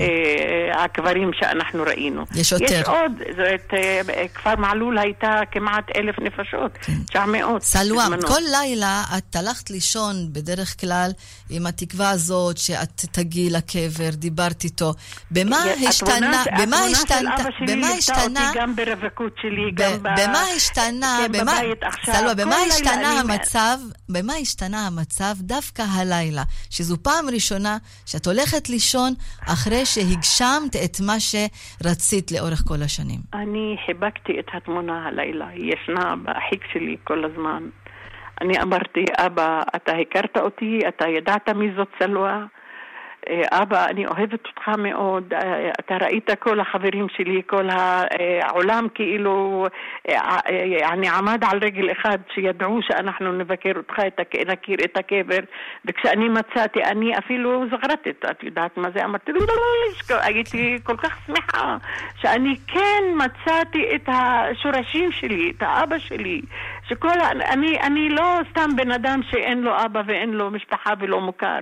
[0.73, 2.23] הקברים שאנחנו ראינו.
[2.35, 2.65] יש יותר.
[2.65, 3.73] יש עוד, זאת,
[4.35, 6.71] כפר מעלול הייתה כמעט אלף נפשות,
[7.07, 7.61] 900.
[7.61, 11.11] סלווה, כל לילה את הלכת לישון בדרך כלל
[11.49, 14.93] עם התקווה הזאת שאת תגיעי לקבר, דיברת איתו.
[15.31, 17.35] במה השתנה, במה השתנה,
[17.67, 21.19] במה השתנה, גם ברווקות שלי, גם במה השתנה,
[22.05, 23.77] סלווה, במה השתנה המצב,
[24.09, 29.13] במה השתנה המצב דווקא הלילה, שזו פעם ראשונה שאת הולכת לישון
[29.47, 33.19] אחרי שהגשמת את מה שרצית לאורך כל השנים.
[33.33, 37.63] אני חיבקתי את התמונה הלילה, היא ישנה בחיק שלי כל הזמן.
[38.41, 42.45] אני אמרתי, אבא, אתה הכרת אותי, אתה ידעת מי זאת צלואה?
[43.29, 47.67] אה, אבא, אני אוהבת אותך מאוד, אה, אתה ראית כל החברים שלי, כל
[48.41, 49.65] העולם כאילו,
[50.09, 50.39] אה,
[50.91, 53.93] אני עמד על רגל אחד שידעו שאנחנו נבקר אותך,
[54.47, 55.39] נכיר את הקבר,
[55.85, 59.05] וכשאני מצאתי, אני אפילו זכרתי, את יודעת מה זה?
[59.05, 59.55] אמרתי, לא, לא,
[60.09, 61.77] לא, הייתי כל כך שמחה
[62.15, 66.41] שאני כן מצאתי את השורשים שלי, את האבא שלי,
[66.87, 71.59] שכל, אני, אני לא סתם בן אדם שאין לו אבא ואין לו משפחה ולא מוכר.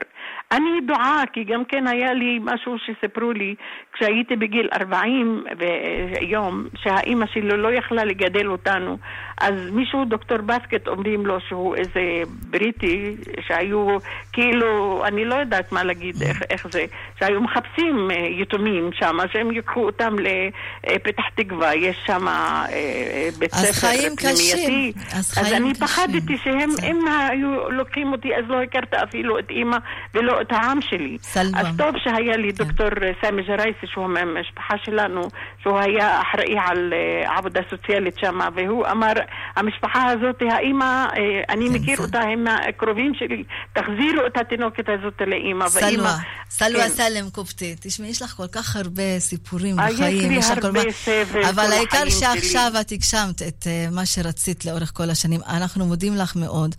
[0.51, 3.55] אני דועה, כי גם כן היה לי משהו שסיפרו לי
[3.93, 8.97] כשהייתי בגיל 40 ויום, שהאימא שלו לא יכלה לגדל אותנו.
[9.37, 12.01] אז מישהו, דוקטור בסקט, אומרים לו שהוא איזה
[12.49, 13.15] בריטי,
[13.47, 13.97] שהיו
[14.33, 16.85] כאילו, אני לא יודעת מה להגיד, איך, איך זה,
[17.19, 23.87] שהיו מחפשים אה, יתומים שם, שהם ייקחו אותם לפתח תקווה, יש שם אה, בית ספר
[24.17, 24.93] פנימייתי.
[25.13, 25.87] אז, אז אני קשים.
[25.87, 29.77] פחדתי שהם, אם היו לוקחים אותי, אז לא הכרת אפילו את אימא
[30.13, 31.17] ולא את העם שלי.
[31.21, 31.61] סלווה.
[31.61, 32.63] אז טוב שהיה לי כן.
[32.63, 32.89] דוקטור
[33.21, 35.21] סמי ג'רייסי, שהוא מהמשפחה שלנו,
[35.61, 39.13] שהוא היה אחראי על uh, עבודה סוציאלית שם, והוא אמר,
[39.55, 41.17] המשפחה הזאת, האימא, uh,
[41.49, 45.69] אני כן, מכיר אותה, הם הקרובים שלי, תחזירו את התינוקת הזאת לאימא.
[45.69, 46.17] סלווה,
[46.49, 46.89] סלווה כן.
[46.89, 50.31] סלם קופטי, תשמעי, יש לך כל כך הרבה סיפורים בחיים.
[50.31, 55.41] יש לי הרבה סבל אבל העיקר שעכשיו את הגשמת את מה שרצית לאורך כל השנים.
[55.49, 56.75] אנחנו מודים לך מאוד,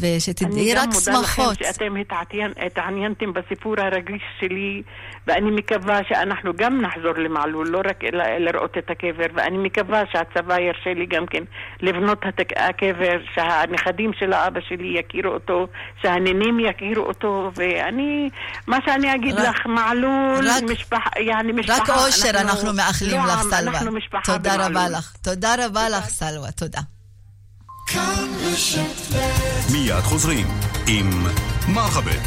[0.00, 1.08] ושתדעי רק שמחות.
[1.08, 1.94] אני גם מודה לכם שאתם
[2.66, 4.82] התעניינתם בסיפור הרגיש שלי,
[5.26, 8.04] ואני מקווה שאנחנו גם נחזור למעלול, לא רק
[8.38, 11.42] לראות את הקבר, ואני מקווה שהצבא ירשה לי גם כן
[11.80, 15.66] לבנות את הקבר, שהנכדים של האבא שלי יכירו אותו,
[16.02, 18.30] שהנינים יכירו אותו, ואני,
[18.66, 21.82] מה שאני אגיד רק, לך, מעלול, רק, משפחה, יעני משפחה.
[21.82, 23.80] רק אושר אנחנו, אנחנו מאחלים לא לך, סלווה.
[24.24, 24.76] תודה במעלול.
[24.76, 25.12] רבה לך.
[25.22, 26.52] תודה רבה לך, סלווה.
[26.52, 26.93] תודה.
[29.72, 30.46] מיד חוזרים
[30.86, 31.26] עם
[31.68, 32.20] מרחבת.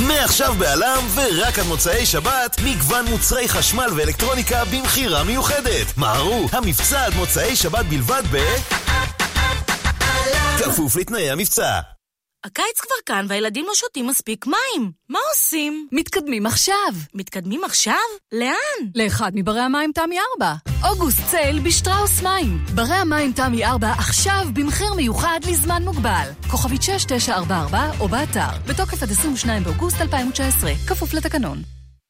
[0.00, 5.96] מעכשיו בעלם ורק עד מוצאי שבת, מגוון מוצרי חשמל ואלקטרוניקה במכירה מיוחדת.
[5.96, 8.38] מהרו, המבצע עד מוצאי שבת בלבד ב...
[10.58, 11.80] כפוף לתנאי המבצע.
[12.44, 14.92] הקיץ כבר כאן והילדים לא שותים מספיק מים.
[15.08, 15.88] מה עושים?
[15.92, 16.92] מתקדמים עכשיו.
[17.14, 17.94] מתקדמים עכשיו?
[18.32, 18.90] לאן?
[18.94, 20.73] לאחד מברי המים תמי 4.
[20.84, 22.64] אוגוסט צייל בשטראוס מים.
[22.74, 26.28] ברי המים תמי 4 עכשיו במחיר מיוחד לזמן מוגבל.
[26.50, 28.48] כוכבית 6944 או באתר.
[28.66, 30.72] בתוקף עד 22 באוגוסט 2019.
[30.86, 31.62] כפוף לתקנון.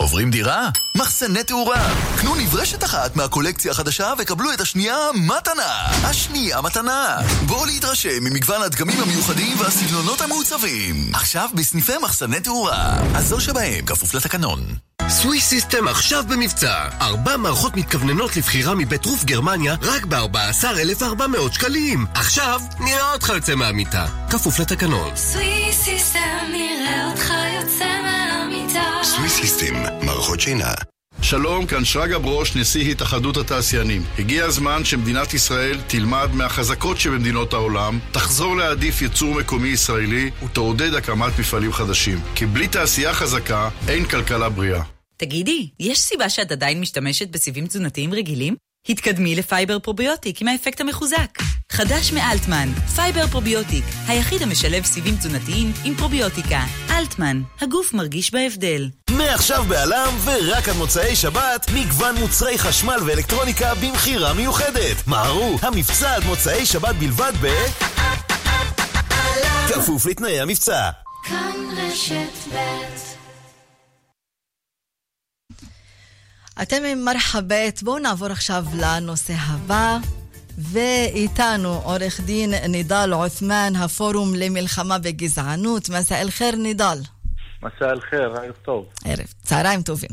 [0.03, 0.69] עוברים דירה?
[0.97, 1.95] מחסני תאורה.
[2.21, 5.87] קנו נברשת אחת מהקולקציה החדשה וקבלו את השנייה מתנה.
[6.05, 7.19] השנייה מתנה.
[7.47, 11.11] בואו להתרשם ממגוון הדגמים המיוחדים והסגנונות המעוצבים.
[11.15, 12.97] עכשיו בסניפי מחסני תאורה.
[13.15, 14.61] הזו שבהם כפוף לתקנון.
[15.09, 16.89] Swiss System עכשיו במבצע.
[17.01, 22.07] ארבע מערכות מתכווננות לבחירה מבית רוף גרמניה רק ב-14,400 שקלים.
[22.15, 24.07] עכשיו נראה אותך יוצא מהמיטה.
[24.31, 25.17] כפוף לתקנון.
[25.17, 26.19] Swiss System
[26.53, 28.85] נראה אותך יוצא מהמיטה.
[29.03, 30.75] סוויס System, מערכות שינה.
[31.23, 34.03] שלום, כאן שרגא ברוש, נשיא התאחדות התעשיינים.
[34.19, 41.39] הגיע הזמן שמדינת ישראל תלמד מהחזקות שבמדינות העולם, תחזור להעדיף ייצור מקומי ישראלי ותעודד הקמת
[41.39, 42.21] מפעלים חדשים.
[42.35, 44.94] כי בלי תעשייה חזקה, אין כלכלה בריאה.
[45.25, 48.57] תגידי, יש סיבה שאת עדיין משתמשת בסיבים תזונתיים רגילים?
[48.89, 51.39] התקדמי לפייבר פרוביוטיק עם האפקט המחוזק.
[51.73, 56.65] חדש מאלטמן, פייבר פרוביוטיק, היחיד המשלב סיבים תזונתיים עם פרוביוטיקה.
[56.91, 58.89] אלטמן, הגוף מרגיש בהבדל.
[59.11, 65.07] מעכשיו בעלם ורק עד מוצאי שבת, מגוון מוצרי חשמל ואלקטרוניקה במכירה מיוחדת.
[65.07, 67.47] מהרו, המבצע עד מוצאי שבת בלבד ב...
[69.69, 70.91] כפוף לתנאי המבצע.
[71.29, 73.14] כאן רשת ב'
[76.63, 79.99] אתם עם מרחבת, בואו נעבור עכשיו לנושא הבא.
[80.59, 85.89] ואיתנו עורך דין נידל עות'מן, הפורום למלחמה בגזענות.
[85.89, 86.99] מסע אל-חיר נידל.
[87.63, 88.87] מסע אל-חיר, ערב טוב.
[89.05, 90.11] ערב, צהריים טובים.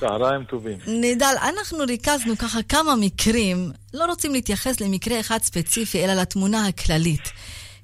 [0.00, 0.78] צהריים טובים.
[0.86, 7.32] נידל, אנחנו ריכזנו ככה כמה מקרים, לא רוצים להתייחס למקרה אחד ספציפי, אלא לתמונה הכללית.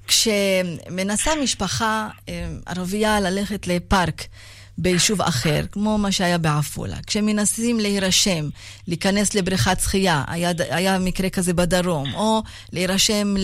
[0.07, 4.23] כשמנסה משפחה אה, ערבייה ללכת לפארק,
[4.77, 6.97] ביישוב אחר, כמו מה שהיה בעפולה.
[7.07, 8.49] כשמנסים להירשם,
[8.87, 13.35] להיכנס לבריכת שחייה, היה, היה מקרה כזה בדרום, או להירשם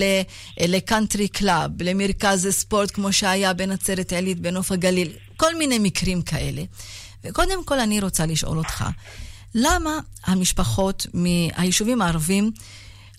[0.59, 6.63] לקאנטרי קלאב, למרכז ספורט כמו שהיה בנצרת עילית, בנוף הגליל, כל מיני מקרים כאלה.
[7.23, 8.85] וקודם כל אני רוצה לשאול אותך,
[9.55, 12.51] למה המשפחות מהיישובים הערבים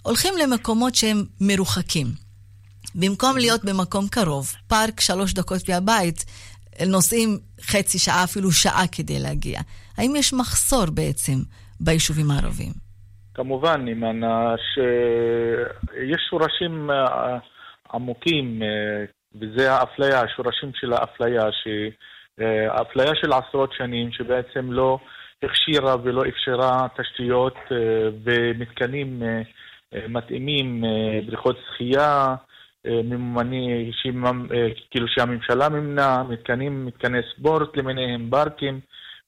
[0.03, 2.13] הולכים למקומות שהם מרוחקים?
[2.95, 6.25] במקום להיות במקום קרוב, פארק שלוש דקות מהבית,
[6.87, 9.61] נוסעים חצי שעה, אפילו שעה כדי להגיע.
[9.99, 11.39] האם יש מחסור בעצם
[11.81, 12.91] ביישובים הערביים?
[13.35, 17.39] כמובן, אימאנה, שיש שורשים אה,
[17.93, 21.43] עמוקים, אה, וזה האפליה, השורשים של האפליה,
[22.41, 24.99] אה, האפליה של עשרות שנים, שבעצם לא
[25.43, 27.57] הכשירה ולא אפשרה תשתיות
[28.25, 29.23] ומתקנים
[30.09, 30.85] מתאימים,
[31.27, 32.35] בריכות שחייה,
[32.85, 33.91] ממומני,
[34.53, 38.81] אה, כאילו שהממשלה מימנה, מתקנים, מתקני ספורט למיניהם, פארקים,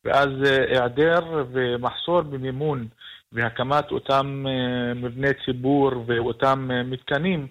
[0.04, 2.86] ואז אה, היעדר ומחסור במימון
[3.32, 4.44] והקמת אותם
[4.94, 7.46] מבני ציבור ואותם מתקנים,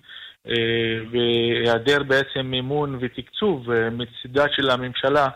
[1.11, 5.27] והיעדר בעצם מימון ותקצוב מצידה של הממשלה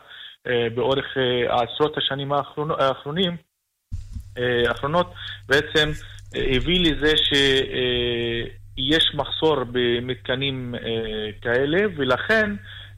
[0.75, 1.05] באורך
[1.49, 2.31] עשרות השנים
[2.79, 3.37] האחרונים,
[4.67, 5.13] האחרונות,
[5.49, 5.89] בעצם
[6.35, 7.33] הביא לזה ש...
[8.77, 10.79] יש מחסור במתקנים אה,
[11.41, 12.51] כאלה, ולכן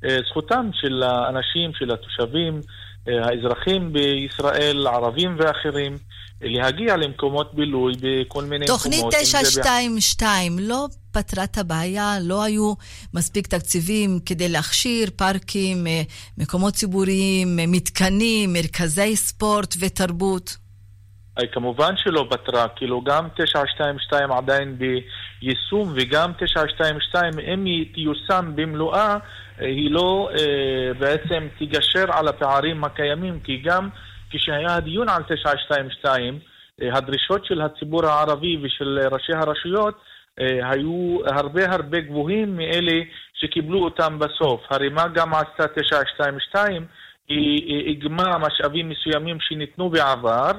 [0.06, 2.62] אה, זכותם של האנשים, של התושבים,
[3.08, 5.98] אה, האזרחים בישראל, ערבים ואחרים,
[6.42, 9.14] להגיע למקומות בילוי בכל מיני תוכנית מקומות.
[9.14, 12.74] תוכנית 922 לא פתרה את הבעיה, לא היו
[13.14, 15.88] מספיק תקציבים כדי להכשיר פארקים,
[16.38, 20.58] מקומות ציבוריים, מתקנים, מרכזי ספורט ותרבות.
[21.52, 29.18] כמובן שלא פתרה, כאילו גם 922 עדיין ביישום וגם 922 אם היא תיושם במלואה
[29.60, 33.90] היא לא אה, בעצם תגשר על הפערים הקיימים כי גם
[34.30, 36.40] כשהיה הדיון על 922
[36.82, 40.02] אה, הדרישות של הציבור הערבי ושל ראשי הרשויות
[40.40, 43.02] אה, היו הרבה הרבה גבוהים מאלה
[43.34, 44.62] שקיבלו אותם בסוף.
[44.70, 46.86] הרי מה גם עשתה 922?
[47.28, 50.52] היא איגמה משאבים מסוימים שניתנו בעבר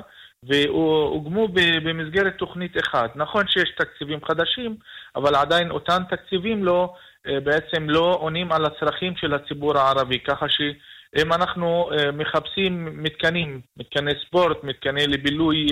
[0.43, 1.49] והוגמו
[1.85, 3.17] במסגרת תוכנית אחת.
[3.17, 4.77] נכון שיש תקציבים חדשים,
[5.17, 6.95] אבל עדיין אותם תקציבים לא,
[7.27, 13.61] אה, בעצם לא עונים על הצרכים של הציבור הערבי, ככה שאם אנחנו אה, מחפשים מתקנים,
[13.77, 15.67] מתקני ספורט, מתקני לבילוי,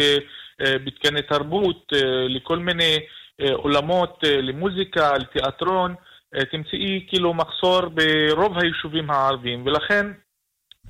[0.60, 1.92] אה, מתקני תרבות,
[2.28, 2.98] לכל מיני
[3.52, 5.94] עולמות, למוזיקה, לתיאטרון,
[6.50, 10.06] תמצאי כאילו מחסור ברוב היישובים הערביים, ולכן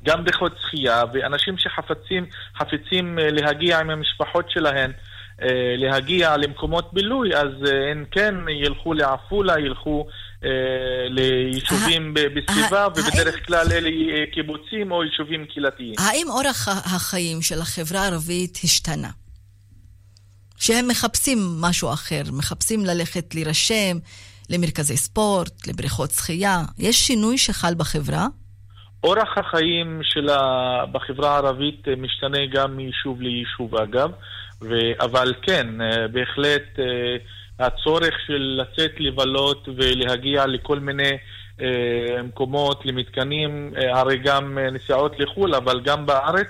[0.07, 4.93] גם בריכות שחייה, ואנשים שחפצים אה, להגיע עם המשפחות שלהם,
[5.43, 10.07] אה, להגיע למקומות בילוי, אז אה, הם כן ילכו לעפולה, ילכו
[11.09, 13.91] ליישובים בסביבה, ובדרך כלל אלה
[14.33, 15.95] קיבוצים או יישובים קהילתיים.
[15.99, 19.11] האם אורח החיים של החברה הערבית השתנה?
[20.57, 23.99] שהם מחפשים משהו אחר, מחפשים ללכת להירשם
[24.51, 26.63] למרכזי ספורט, לבריכות שחייה.
[26.79, 28.27] יש שינוי שחל בחברה?
[29.07, 34.11] אורח החיים שלה בחברה הערבית אה, משתנה גם מיישוב ליישוב אגב,
[34.63, 34.75] ו...
[35.01, 37.17] אבל כן, אה, בהחלט אה,
[37.67, 41.13] הצורך של לצאת לבלות ולהגיע לכל מיני
[42.25, 46.47] מקומות, למתקנים, הרי גם נסיעות לחו"ל, אבל גם בארץ,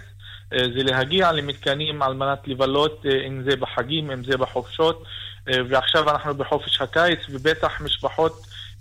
[0.51, 5.05] זה להגיע למתקנים על מנת לבלות, אם זה בחגים, אם זה בחופשות,
[5.47, 8.33] ועכשיו אנחנו בחופש הקיץ, ובטח משפחות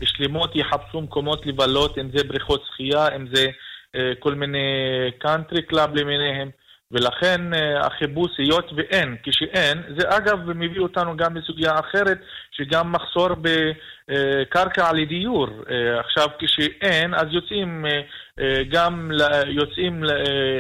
[0.04, 3.48] שלמות יחפשו מקומות לבלות, אם זה בריכות שחייה, אם זה
[4.20, 4.68] כל מיני
[5.20, 6.50] קאנטרי קלאב למיניהם,
[6.92, 12.18] ולכן אה, החיפוש, היות ואין, כשאין, זה אגב מביא אותנו גם לסוגיה אחרת,
[12.52, 15.48] שגם מחסור בקרקע לדיור.
[15.70, 17.86] אה, עכשיו, כשאין, אז יוצאים
[18.70, 19.12] גם
[19.48, 20.04] יוצאים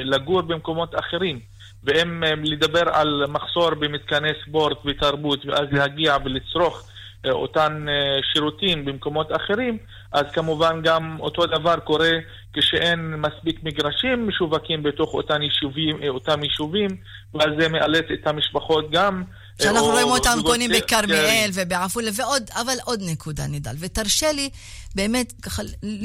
[0.03, 1.39] לגור במקומות אחרים.
[1.83, 6.89] ואם לדבר על מחסור במתקני ספורט ותרבות, ואז להגיע ולצרוך
[7.31, 7.85] אותן
[8.33, 9.77] שירותים במקומות אחרים,
[10.11, 12.11] אז כמובן גם אותו דבר קורה
[12.53, 16.89] כשאין מספיק מגרשים משווקים בתוך אותם יישובים, אותם יישובים
[17.33, 19.23] ואז זה מאלץ את המשפחות גם
[19.61, 23.75] שאנחנו רואים אותם קונים בכרמיאל ובעפולה ועוד, אבל עוד נקודה נידל.
[23.79, 24.49] ותרשה לי
[24.95, 25.61] באמת ככה,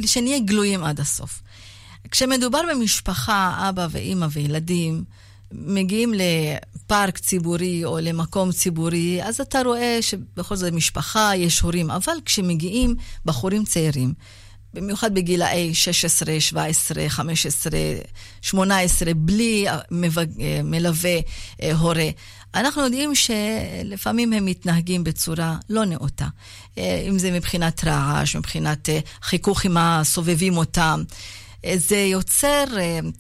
[0.07, 1.43] שנהיה גלויים עד הסוף.
[2.11, 5.05] כשמדובר במשפחה, אבא ואימא וילדים,
[5.53, 12.13] מגיעים לפארק ציבורי או למקום ציבורי, אז אתה רואה שבכל זאת משפחה, יש הורים, אבל
[12.25, 14.13] כשמגיעים בחורים צעירים,
[14.75, 17.71] במיוחד בגילאי 16, 17, 15,
[18.43, 19.67] 18, בלי
[20.65, 21.19] מלווה
[21.63, 22.09] אה, הורה.
[22.55, 26.27] אנחנו יודעים שלפעמים הם מתנהגים בצורה לא נאותה.
[26.79, 31.03] אה, אם זה מבחינת רעש, מבחינת אה, חיכוך עם הסובבים אותם.
[31.75, 32.65] זה יוצר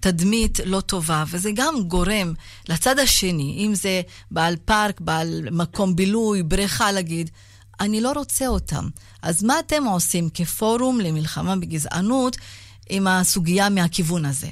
[0.00, 2.32] תדמית לא טובה, וזה גם גורם
[2.68, 7.30] לצד השני, אם זה בעל פארק, בעל מקום בילוי, בריכה, להגיד,
[7.80, 8.84] אני לא רוצה אותם.
[9.22, 12.36] אז מה אתם עושים כפורום למלחמה בגזענות
[12.90, 14.46] עם הסוגיה מהכיוון הזה?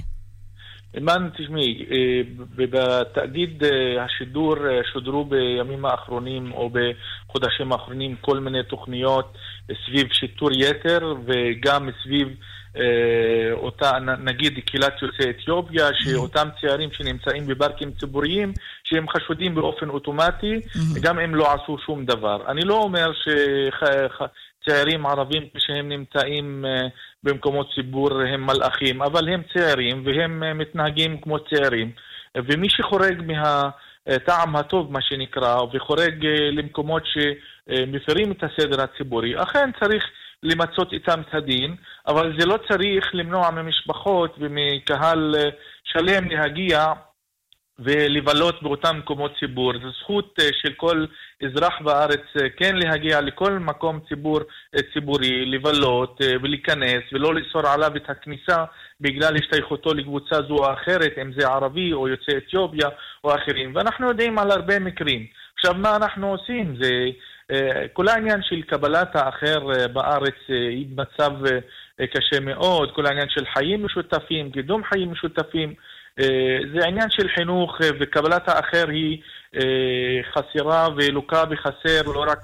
[0.95, 2.21] אימן, תשמעי, אה,
[2.57, 9.37] בתאגיד אה, השידור אה, שודרו בימים האחרונים או בחודשים האחרונים כל מיני תוכניות
[9.87, 12.35] סביב שיטור יתר וגם סביב אה,
[13.53, 18.53] אותה, נגיד קהילת יוצאי אתיופיה, שאותם צעירים שנמצאים בברקים ציבוריים,
[18.85, 20.61] שהם חשודים באופן אוטומטי,
[21.03, 22.51] גם אם לא עשו שום דבר.
[22.51, 23.11] אני לא אומר
[24.63, 26.89] שצעירים ערבים כשהם נמצאים אה,
[27.23, 31.91] במקומות ציבור הם מלאכים, אבל הם צעירים והם אה, מתנהגים כמו צעירים,
[32.37, 33.71] ומי שחורג מה...
[34.27, 40.05] טעם הטוב, מה שנקרא, וחורג למקומות שמפרים את הסדר הציבורי, אכן צריך
[40.43, 41.77] למצות איתם את הדין,
[42.07, 45.49] אבל זה לא צריך למנוע ממשפחות ומקהל אה,
[45.85, 46.93] שלם להגיע
[47.79, 49.73] ולבלות באותם מקומות ציבור.
[49.73, 51.07] זו זכות אה, של כל
[51.43, 54.41] אזרח בארץ אה, כן להגיע לכל מקום ציבור
[54.93, 58.65] ציבורי, לבלות ולהיכנס ולא לאסור עליו את הכניסה
[59.01, 62.89] בגלל השתייכותו לקבוצה זו או אחרת, אם זה ערבי או יוצא אתיופיה
[63.25, 63.75] או אחרים.
[63.75, 65.27] ואנחנו יודעים על הרבה מקרים.
[65.55, 66.77] עכשיו, מה אנחנו עושים?
[66.81, 66.91] זה
[67.93, 71.31] כל העניין של קבלת האחר אה, בארץ אה, היא במצב
[72.15, 75.75] קשה מאוד, כל העניין של חיים משותפים, קידום חיים משותפים,
[76.75, 79.23] זה עניין של חינוך וקבלת האחר היא
[80.33, 82.39] חסרה ולוקה בחסר לא רק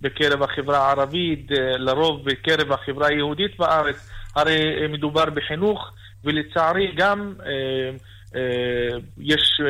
[0.00, 1.46] בקרב החברה הערבית,
[1.78, 5.92] לרוב בקרב החברה היהודית בארץ, הרי מדובר בחינוך
[6.24, 7.34] ולצערי גם
[9.18, 9.60] יש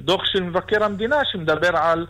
[0.00, 2.06] דוח של מבקר המדינה שמדבר על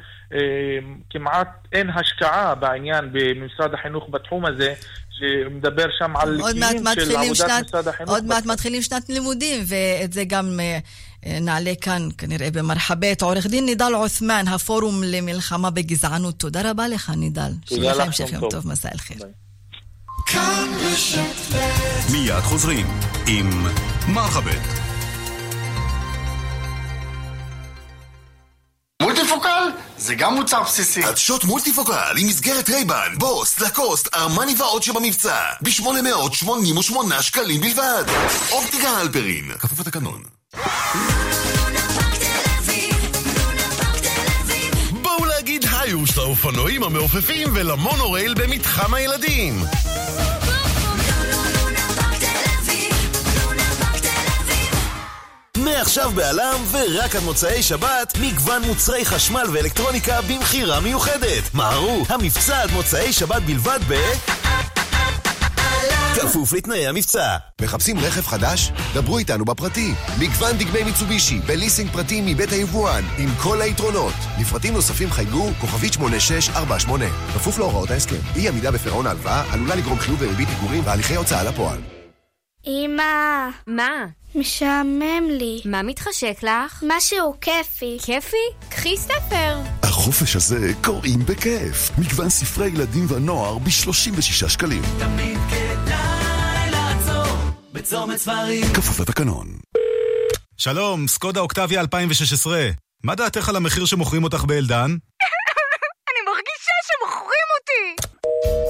[1.11, 4.75] כמעט אין השקעה בעניין במשרד החינוך בתחום הזה,
[5.19, 8.15] שמדבר שם על ליקויים של עבודת שנת, משרד החינוך.
[8.15, 10.79] עוד מעט מתחילים שנת לימודים, ואת זה גם אה,
[11.27, 13.23] אה, נעלה כאן כנראה במרחבת.
[13.23, 16.39] עורך דין נידל עות'מן, הפורום למלחמה בגזענות.
[16.39, 17.51] תודה רבה לך, נידל.
[17.65, 19.19] תודה לך, המשך יום טוב, מסע אל חיר.
[22.13, 22.87] מיד חוזרים
[23.27, 23.51] עם
[24.15, 24.86] מרחבת.
[29.03, 29.63] מולטיפוקל
[29.99, 31.03] זה גם מוצר בסיסי.
[31.05, 35.37] עדשות מולטיפוקל עם מסגרת רייבן, בוס, לקוסט, ארמני ועוד שבמבצע.
[35.63, 38.05] ב-888 שקלים בלבד.
[38.53, 40.23] אופטיקה הלפרין, כפוף לתקנון.
[45.03, 49.63] בואו להגיד היוש לאופנועים המעופפים ולמונורייל במתחם הילדים.
[55.65, 61.55] מעכשיו בעלם ורק עד מוצאי שבת, מגוון מוצרי חשמל ואלקטרוניקה במכירה מיוחדת.
[61.55, 63.95] מהרו, המבצע עד מוצאי שבת בלבד ב...
[66.15, 67.37] כפוף לתנאי המבצע.
[67.61, 68.73] מחפשים רכב חדש?
[68.95, 69.95] דברו איתנו בפרטי.
[70.19, 74.15] מגוון דגמי מיצובישי בליסינג פרטי מבית היבואן, עם כל היתרונות.
[74.41, 77.05] לפרטים נוספים חייגו כוכבית 8648.
[77.35, 78.17] כפוף להוראות ההסכם.
[78.37, 81.79] אי עמידה בפירעון ההלוואה עלולה לגרום חיוב וריבית פיגורים והליכי הוצאה לפועל.
[82.67, 83.49] אמא.
[83.67, 84.07] מה?
[84.39, 85.61] משעמם לי.
[85.65, 86.85] מה מתחשק לך?
[86.97, 87.99] משהו כיפי.
[88.03, 88.37] כיפי?
[88.69, 89.59] קחי ספר.
[89.83, 91.91] החופש הזה קוראים בכיף.
[91.99, 94.83] מגוון ספרי ילדים ונוער ב-36 שקלים.
[94.99, 97.37] תמיד כדאי לעצור
[97.73, 98.65] בצומת ספרים.
[98.75, 99.47] כפוף לתקנון.
[100.57, 102.69] שלום, סקודה אוקטביה 2016.
[103.05, 104.97] מה דעתך על המחיר שמוכרים אותך באלדן?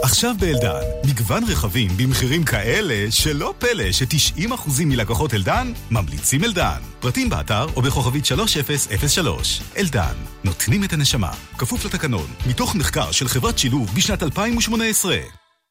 [0.06, 6.80] עכשיו באלדן, מגוון רכבים במחירים כאלה שלא פלא ש-90% מלקוחות אלדן ממליצים אלדן.
[7.00, 9.60] פרטים באתר או בכוכבית 3003.
[9.76, 11.30] אלדן, נותנים את הנשמה.
[11.58, 15.16] כפוף לתקנון, מתוך מחקר של חברת שילוב בשנת 2018.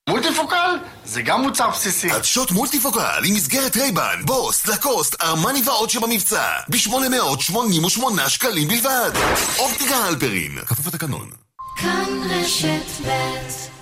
[0.10, 0.76] מולטיפוקל
[1.06, 2.12] זה גם מוצר בסיסי.
[2.12, 6.48] עדשות מולטיפוקל עם מסגרת רייבן, בוס, לקוסט, ארמני ועוד שבמבצע.
[6.70, 9.12] ב-888 שקלים בלבד.
[9.60, 11.30] אופטיקה הלפרין, כפוף לתקנון.
[11.78, 13.75] כאן רשת ב'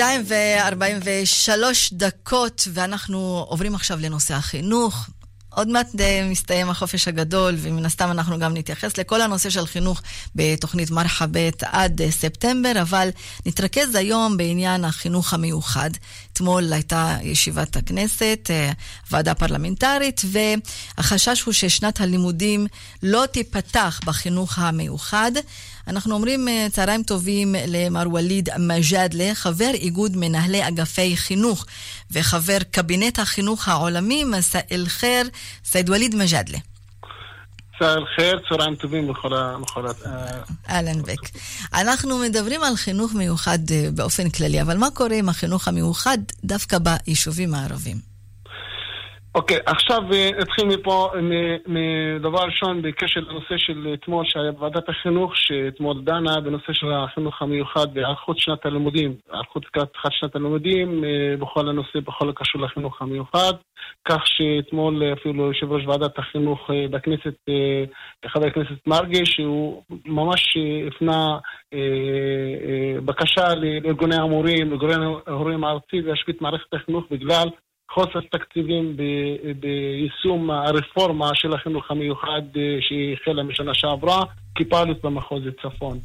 [0.00, 5.10] שתיים וארבעים ושלוש דקות, ואנחנו עוברים עכשיו לנושא החינוך.
[5.50, 10.02] עוד מעט אה, מסתיים החופש הגדול, ומן הסתם אנחנו גם נתייחס לכל הנושא של חינוך
[10.34, 13.08] בתוכנית מרחבת עד אה, ספטמבר, אבל
[13.46, 15.90] נתרכז היום בעניין החינוך המיוחד.
[16.32, 18.72] אתמול הייתה ישיבת הכנסת, אה,
[19.10, 22.66] ועדה פרלמנטרית, והחשש הוא ששנת הלימודים
[23.02, 25.32] לא תיפתח בחינוך המיוחד.
[25.88, 31.66] אנחנו אומרים צהריים טובים למר ווליד מג'אדלה, חבר איגוד מנהלי אגפי חינוך
[32.10, 35.28] וחבר קבינט החינוך העולמי, מסא אל-חיר,
[35.64, 36.58] סייד ווליד מג'אדלה.
[37.74, 39.56] מסא אל-חיר, צהריים טובים בכל ה...
[40.68, 41.28] אהלן בק.
[41.74, 43.58] אנחנו מדברים על חינוך מיוחד
[43.94, 48.09] באופן כללי, אבל מה קורה עם החינוך המיוחד דווקא ביישובים הערבים?
[49.34, 50.02] אוקיי, עכשיו
[50.40, 51.10] נתחיל מפה,
[51.66, 57.94] מדבר ראשון, בקשר לנושא של אתמול, שהיה בוועדת החינוך, שאתמול דנה בנושא של החינוך המיוחד
[57.94, 61.04] בהיערכות שנת הלימודים, היערכות לקראת פתיחת שנת הלימודים,
[61.38, 63.52] בכל הנושא, בכל הקשור לחינוך המיוחד,
[64.08, 67.34] כך שאתמול אפילו יושב ראש ועדת החינוך בכנסת,
[68.26, 70.56] חבר הכנסת מרגי, שהוא ממש
[70.88, 71.38] הפנה
[73.04, 74.94] בקשה לארגוני המורים, לארגוני
[75.26, 77.48] ההורים הארצי להשבית מערכת החינוך בגלל
[77.92, 78.96] חוסר תקציבים
[79.60, 84.22] ביישום הרפורמה של החינוך המיוחד אה, שהחלה משנה שעברה
[84.54, 85.98] כפיילוט במחוז צפון.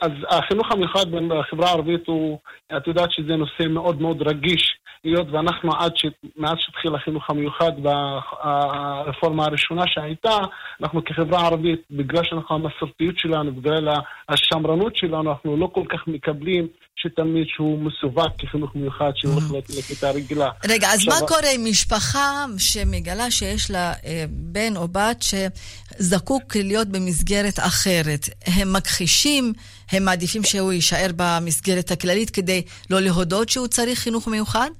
[0.00, 2.38] אז החינוך המיוחד בחברה הערבית הוא,
[2.76, 6.06] את יודעת שזה נושא מאוד מאוד רגיש, היות ואנחנו עד ש...
[6.36, 10.38] מאז שהתחיל החינוך המיוחד ברפורמה הראשונה שהייתה,
[10.82, 13.88] אנחנו כחברה ערבית, בגלל שאנחנו המסורתיות שלנו, בגלל
[14.28, 16.66] השמרנות שלנו, אנחנו לא כל כך מקבלים
[16.96, 19.44] שתלמיד שהוא מסווג כחינוך מיוחד שהולך
[19.78, 20.50] לכיתה רגילה.
[20.68, 26.83] רגע, אז מה קורה עם משפחה שמגלה שיש לה אה, בן או בת שזקוק להיות
[26.88, 28.20] במסגרת אחרת?
[28.46, 29.52] הם מכחישים,
[29.92, 34.70] הם מעדיפים שהוא יישאר במסגרת הכללית כדי לא להודות שהוא צריך חינוך מיוחד?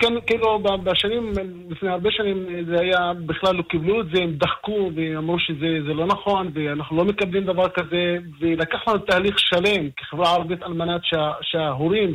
[0.00, 1.32] כן, כאילו, בשנים,
[1.70, 6.06] לפני הרבה שנים זה היה, בכלל לא קיבלו את זה, הם דחקו ואמרו שזה לא
[6.06, 11.00] נכון ואנחנו לא מקבלים דבר כזה ולקח לנו תהליך שלם כחברה ערבית על מנת
[11.42, 12.12] שההורים,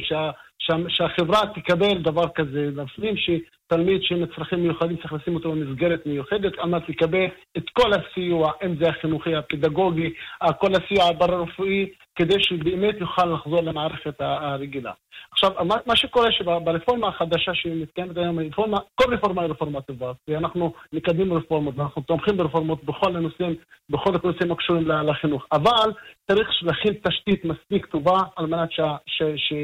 [0.87, 6.69] שהחברה תקבל דבר כזה, להפנים שתלמיד עם צרכים מיוחדים צריך לשים אותו במסגרת מיוחדת על
[6.69, 7.25] מנת לקבל
[7.57, 10.13] את כל הסיוע, אם זה החינוכי, הפדגוגי,
[10.59, 14.91] כל הסיוע הבר-רפואי, כדי שבאמת יוכל לחזור למערכת הרגילה.
[15.31, 15.51] עכשיו,
[15.85, 21.77] מה שקורה שברפורמה החדשה שמתקיימת היום, רפורמה, כל רפורמה היא רפורמה טובה, ואנחנו מקדמים רפורמות,
[21.77, 23.55] ואנחנו תומכים ברפורמות בכל הנושאים,
[23.89, 25.91] בכל הנושאים הקשורים לחינוך, אבל
[26.31, 28.69] צריך להכין תשתית מספיק טובה על מנת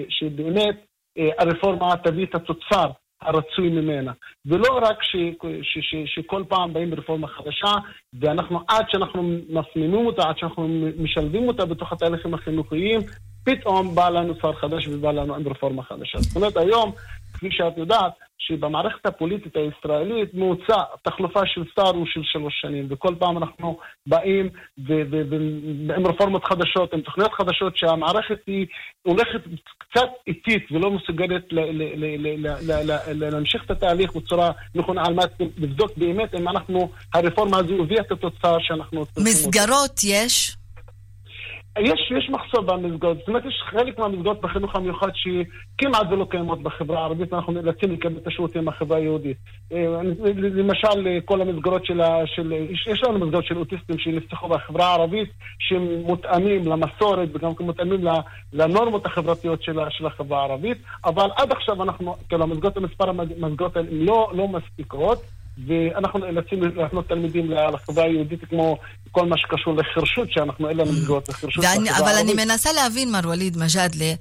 [0.09, 2.91] שבאמת אה, הרפורמה תביא את התוצר
[3.21, 4.11] הרצוי ממנה.
[4.45, 5.15] ולא רק ש,
[5.61, 7.73] ש, ש, שכל פעם באים ברפורמה חדשה,
[8.19, 12.99] ואנחנו, עד שאנחנו מפנימים אותה, עד שאנחנו משלבים אותה בתוך התהליכים החינוכיים,
[13.43, 16.17] פתאום בא לנו שר חדש ובא לנו עם רפורמה חדשה.
[16.17, 16.91] זאת אומרת, היום,
[17.33, 23.15] כפי שאת יודעת, שבמערכת הפוליטית הישראלית ממוצע תחלופה של שר הוא של שלוש שנים, וכל
[23.19, 23.77] פעם אנחנו
[24.07, 24.49] באים
[25.97, 28.65] עם רפורמות חדשות, עם תוכניות חדשות, שהמערכת היא
[29.01, 29.41] הולכת
[29.77, 31.43] קצת איטית ולא מסוגלת
[33.07, 38.11] להמשיך את התהליך בצורה נכונה, על מנת לבדוק באמת אם אנחנו, הרפורמה הזו הביאה את
[38.11, 39.05] התוצאה שאנחנו...
[39.17, 40.57] מסגרות יש?
[41.79, 46.99] יש, יש מחסור במסגרות, זאת אומרת, יש חלק מהמסגרות בחינוך המיוחד שכמעט ולא קיימות בחברה
[46.99, 49.37] הערבית, אנחנו נאלצים לקבל את השירותים מהחברה היהודית.
[49.71, 49.85] אה,
[50.35, 52.53] למשל, כל המסגרות של, של...
[52.91, 58.07] יש לנו מסגרות של אוטיסטים שנפתחו בחברה הערבית, שמותאמים למסורת וגם מותאמים
[58.53, 63.87] לנורמות החברתיות של, של החברה הערבית, אבל עד עכשיו אנחנו, כאילו, המסגרות, מספר המסגרות האלה
[63.91, 65.40] לא, לא מספיקות.
[65.67, 68.77] ואנחנו נאלצים להפנות תלמידים לחברה היהודית כמו
[69.11, 71.65] כל מה שקשור לחרשות, שאנחנו אין לנו מסגרות לחרשות.
[71.99, 74.13] אבל אני מנסה להבין, מר ווליד מג'אדלה,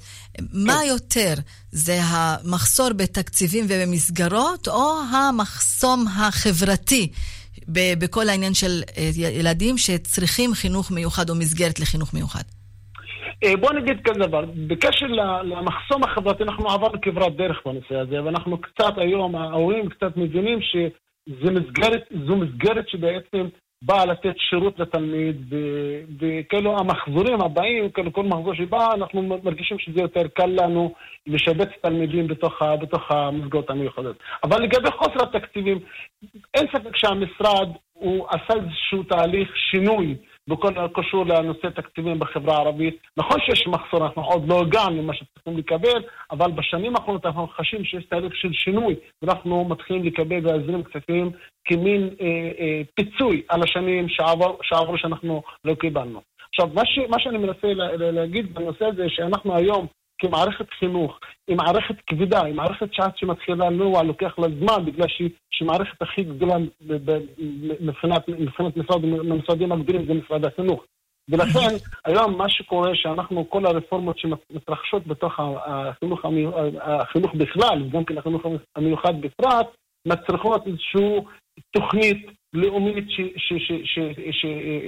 [0.52, 0.88] מה כן.
[0.88, 1.34] יותר,
[1.70, 7.08] זה המחסור בתקציבים ובמסגרות, או המחסום החברתי?
[7.72, 12.42] בכל העניין של אה, ילדים שצריכים חינוך מיוחד או מסגרת לחינוך מיוחד.
[13.44, 15.06] אה, בוא נגיד כזה דבר, בקשר
[15.42, 20.76] למחסום החברתי אנחנו עברנו כברת דרך בנושא הזה, ואנחנו קצת היום, ההורים קצת מבינים ש...
[21.26, 23.48] זו מסגרת, זו מסגרת שבעצם
[23.82, 25.54] באה לתת שירות לתלמיד,
[26.18, 30.94] וכאילו המחזורים הבאים, כאילו כל מחזור שבא, אנחנו מרגישים שזה יותר קל לנו
[31.26, 34.16] לשבץ תלמידים בתוך, בתוך המסגרות המיוחדות.
[34.44, 35.78] אבל לגבי חוסר התקציבים,
[36.54, 40.16] אין ספק שהמשרד הוא עשה איזשהו תהליך שינוי
[40.48, 42.96] בכל הקשור לנושא תקציבים בחברה הערבית.
[43.16, 47.84] נכון שיש מחסור, אנחנו עוד לא הגענו למה שצריכים לקבל, אבל בשנים האחרונות אנחנו חשים
[47.84, 51.30] שיש תהליך של שינוי, ואנחנו מתחילים לקבל ולהזרים כספים
[51.64, 52.26] כמין אה,
[52.60, 56.20] אה, פיצוי על השנים שעבר, שעברו שאנחנו לא קיבלנו.
[56.48, 59.86] עכשיו, מה, ש, מה שאני מנסה לה, להגיד בנושא הזה, שאנחנו היום
[60.20, 61.18] כמערכת חינוך,
[61.48, 65.30] היא מערכת כבדה, היא מערכת שעד שמתחילה לנוע, לוקח לה זמן, בגלל שהיא
[65.62, 66.56] מערכת הכי גדולה
[67.80, 70.84] מבחינת, מבחינת משרד, המשרדים הגדולים זה משרד החינוך.
[71.30, 76.20] ולכן, היום מה שקורה, שאנחנו, כל הרפורמות שמתרחשות בתוך החינוך,
[76.80, 78.42] החינוך בכלל, וגם כן החינוך
[78.76, 79.66] המיוחד בפרט,
[80.06, 81.20] מצריכות איזושהי
[81.70, 83.04] תוכנית לאומית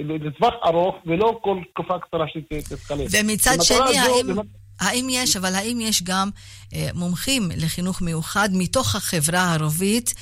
[0.03, 3.07] לטווח ארוך, ולא כל תקופה קצרה שתתחלף.
[3.11, 4.39] ומצד שני, האם,
[4.83, 6.29] האם יש, אבל האם יש גם
[6.73, 10.13] אה, מומחים לחינוך מיוחד מתוך החברה הערבית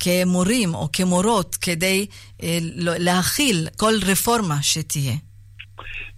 [0.00, 2.06] כמורים או כמורות כדי
[2.42, 5.14] אה, לא- להכיל כל רפורמה שתהיה?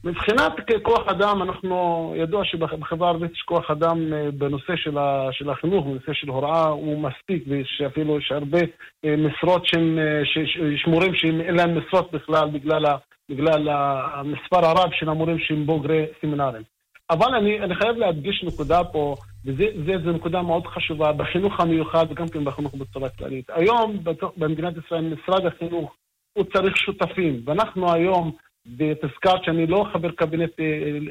[0.05, 5.51] מבחינת כוח אדם, אנחנו, ידוע שבחברה הערבית יש כוח אדם אה, בנושא של, ה, של
[5.51, 8.59] החינוך, בנושא של הוראה, הוא מספיק, ושאפילו יש הרבה
[9.05, 10.42] אה, משרות שהם, אה,
[10.74, 12.84] יש מורים שאין להם משרות בכלל בגלל,
[13.30, 13.68] בגלל
[14.14, 16.62] המספר הרב של המורים שהם בוגרי סמינרים.
[17.11, 22.44] אבל אני, אני חייב להדגיש נקודה פה, וזו נקודה מאוד חשובה, בחינוך המיוחד וגם כן
[22.44, 23.50] בחינוך בצורה כללית.
[23.54, 23.98] היום
[24.36, 25.94] במדינת ישראל משרד החינוך
[26.32, 28.32] הוא צריך שותפים, ואנחנו היום,
[28.78, 30.64] ותזכרת שאני לא חבר קבינט אה,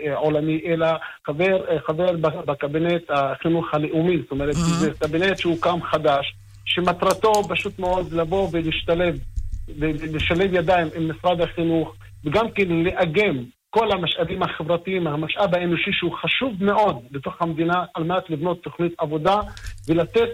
[0.06, 0.88] אה, עולמי, אלא
[1.28, 2.12] חבר, אה, חבר
[2.46, 6.36] בקבינט החינוך הלאומי, זאת אומרת, זה קבינט שהוקם חדש,
[6.66, 9.20] שמטרתו פשוט מאוד לבוא ולהשתלב,
[9.80, 11.96] ולשלב ידיים עם משרד החינוך,
[12.26, 18.30] וגם כן לאגם כל המשאבים החברתיים, המשאב האנושי שהוא חשוב מאוד בתוך המדינה על מנת
[18.30, 19.40] לבנות תוכנית עבודה
[19.88, 20.30] ולתת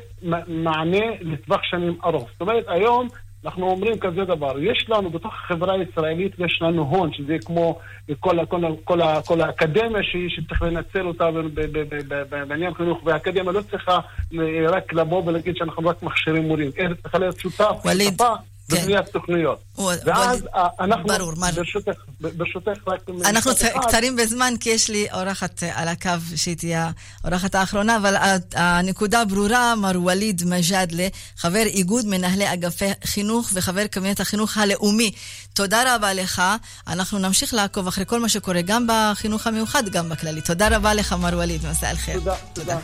[0.47, 2.29] מענה לטווח שנים ארוך.
[2.31, 3.07] זאת אומרת, היום
[3.45, 7.79] אנחנו אומרים כזה דבר, יש לנו בתוך החברה הישראלית, יש לנו הון, שזה כמו
[8.19, 11.29] כל, כל, כל, ה- כל האקדמיה שהיא, שצריך לנצל אותה
[12.47, 13.97] בעניין חינוך, והאקדמיה לא צריכה
[14.31, 17.63] ל- רק לבוא ולהגיד שאנחנו רק מכשירים מורים, אלא צריכה להיות שותפה
[18.69, 19.59] בבניית תוכניות.
[19.77, 22.99] ואז אה, אנחנו, ברור, ברשותך, ברשותך רק...
[23.25, 23.51] אנחנו.
[23.81, 26.91] קצרים בזמן, כי יש לי אורחת אה, על הקו שהיא תהיה
[27.23, 28.15] האורחת האחרונה, אבל
[28.55, 31.07] הנקודה ברורה, מר ווליד מג'אדלה,
[31.37, 35.11] חבר איגוד מנהלי אגפי חינוך וחבר קבינט החינוך הלאומי.
[35.53, 36.41] תודה רבה לך.
[36.87, 40.41] אנחנו נמשיך לעקוב אחרי כל מה שקורה, גם בחינוך המיוחד, גם בכללי.
[40.41, 41.95] תודה רבה לך, מר ווליד, מסע אל.
[42.13, 42.77] תודה, תודה,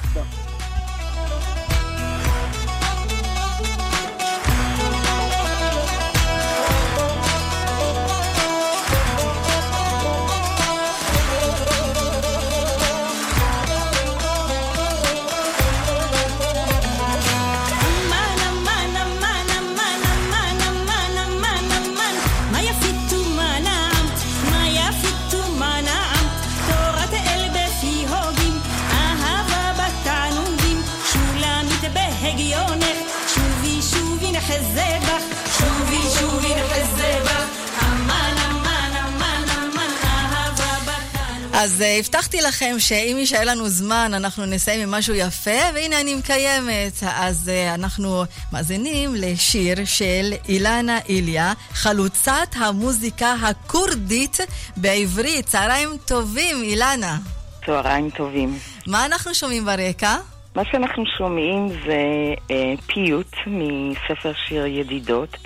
[41.64, 46.16] אז uh, הבטחתי לכם שאם יישאר לנו זמן, אנחנו נסיים עם משהו יפה, והנה אני
[46.16, 47.04] מקיימת.
[47.16, 54.38] אז uh, אנחנו מאזינים לשיר של אילנה איליה, חלוצת המוזיקה הכורדית
[54.78, 55.46] בעברית.
[55.46, 57.18] צהריים טובים, אילנה.
[57.66, 58.58] צהריים טובים.
[58.88, 60.16] מה אנחנו שומעים ברקע?
[60.56, 62.02] מה שאנחנו שומעים זה
[62.52, 65.38] אה, פיוט מספר שיר ידידות,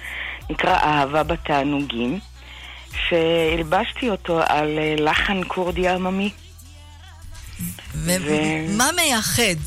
[0.50, 2.20] נקרא אהבה בתענוגים,
[3.10, 6.30] שהלבשתי אותו על אה, לחן כורדי עממי.
[7.96, 9.60] ומה מייחד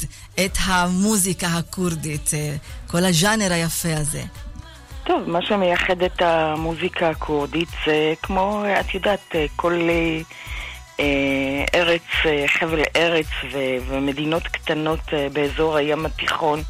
[0.45, 2.55] את המוזיקה הכורדית, אה,
[2.87, 4.22] כל הז'אנר היפה הזה?
[5.05, 9.89] טוב, מה שמייחד את המוזיקה הכורדית זה כמו, את יודעת, אה, כל
[11.74, 12.03] ארץ,
[12.47, 15.01] חבל ארץ ו- ומדינות קטנות
[15.33, 16.62] באזור הים התיכון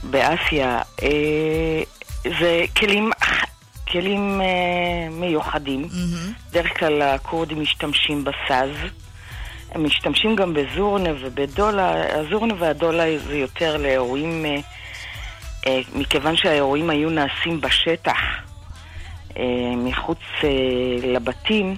[0.00, 0.82] ובאסיה.
[2.40, 3.10] זה כלים,
[3.88, 5.88] כלים אה, מיוחדים.
[6.50, 8.70] בדרך כלל הכורדים משתמשים בסאז.
[9.72, 12.18] הם משתמשים גם בזורנה ובדולה.
[12.18, 14.56] הזורנה והדולה זה יותר לאירועים, אה,
[15.66, 18.18] אה, מכיוון שהאירועים היו נעשים בשטח,
[19.36, 19.42] אה,
[19.76, 20.50] מחוץ אה,
[21.12, 21.76] לבתים,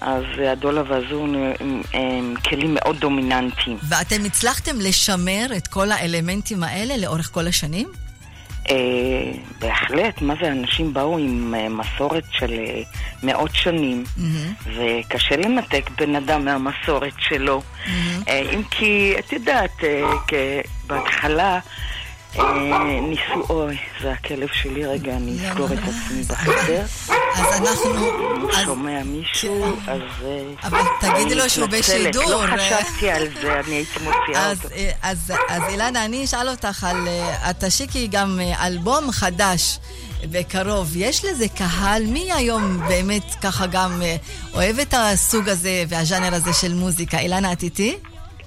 [0.00, 3.78] אז הדולה והזורנה הם, הם כלים מאוד דומיננטיים.
[3.88, 8.05] ואתם הצלחתם לשמר את כל האלמנטים האלה לאורך כל השנים?
[8.70, 12.82] אה, בהחלט, מה זה, אנשים באו עם אה, מסורת של אה,
[13.22, 14.04] מאות שנים,
[14.76, 17.62] וקשה לנתק בן אדם מהמסורת שלו.
[18.28, 19.84] אם כי, את יודעת,
[20.86, 21.58] בהתחלה
[23.02, 26.84] ניסו, אוי, זה הכלב שלי, רגע, אני אסגור את עצמי בחדר.
[27.36, 28.06] אז אנחנו...
[28.40, 30.00] הוא שומע מישהו, אז...
[30.24, 32.30] אה, אבל תגידי לו שהוא בשידור.
[32.30, 34.68] לא חשבתי על זה, אני הייתי מוציאה אותו.
[34.74, 35.32] אה, אז,
[35.68, 37.08] אילנה, אני אשאל אותך על...
[37.08, 39.78] אה, את תשיקי גם אה, אלבום חדש
[40.30, 40.92] בקרוב.
[40.96, 42.06] יש לזה קהל?
[42.06, 44.16] מי היום באמת ככה גם אה,
[44.54, 47.18] אוהב את הסוג הזה והז'אנר הזה של מוזיקה?
[47.18, 47.96] אילנה, את איתי?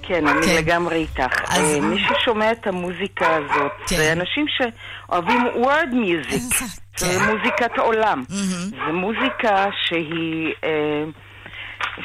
[0.02, 0.56] כן, אני כן.
[0.58, 1.40] לגמרי איתך.
[1.50, 3.96] אז- אה, מי ששומע את המוזיקה הזאת, כן.
[3.96, 6.66] זה אנשים שאוהבים word music, כן.
[6.96, 8.24] זה מוזיקת עולם.
[8.70, 10.52] זה מוזיקה שהיא...
[10.64, 11.04] אה,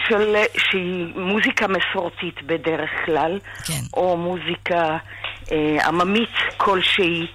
[0.08, 3.74] של, שהיא מוזיקה מסורתית בדרך כלל, כן.
[3.94, 4.98] או מוזיקה
[5.52, 7.28] אה, עממית כלשהי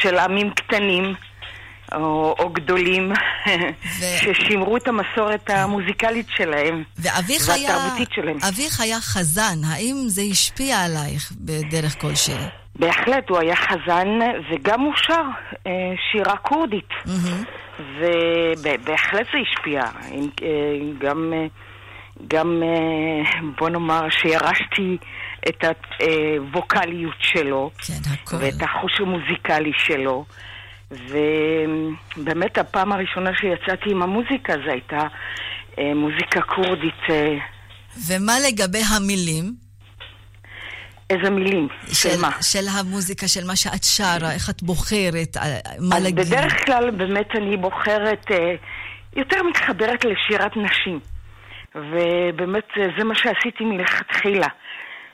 [0.00, 1.14] של עמים קטנים
[1.94, 3.12] או, או גדולים,
[3.96, 8.38] ששימרו את המסורת המוזיקלית שלהם ואביך היה, והתרבותית שלהם.
[8.48, 12.34] אביך היה חזן, האם זה השפיע עלייך בדרך כלשהי?
[12.78, 14.08] בהחלט, הוא היה חזן
[14.50, 15.22] וגם הוא שר
[15.66, 15.72] אה,
[16.12, 16.88] שירה כורדית.
[17.78, 19.82] ובהחלט זה השפיע.
[19.82, 20.48] אה,
[20.98, 21.46] גם, אה,
[22.28, 22.62] גם
[23.58, 24.96] בוא נאמר שירשתי
[25.48, 28.36] את הווקאליות שלו, כן, הכל.
[28.40, 30.24] ואת החוש המוזיקלי שלו.
[30.90, 35.06] ובאמת הפעם הראשונה שיצאתי עם המוזיקה זו הייתה
[35.78, 37.10] אה, מוזיקה כורדית.
[37.10, 37.36] אה,
[38.08, 39.54] ומה לגבי המילים?
[41.10, 41.68] איזה מילים?
[41.92, 42.42] של מה?
[42.42, 46.26] של המוזיקה, של מה שאת שרה, איך את בוחרת, אה, מה להגיד.
[46.26, 48.26] בדרך כלל באמת אני בוחרת,
[49.16, 51.00] יותר מתחברת לשירת נשים.
[51.74, 52.64] ובאמת
[52.98, 54.48] זה מה שעשיתי מלכתחילה.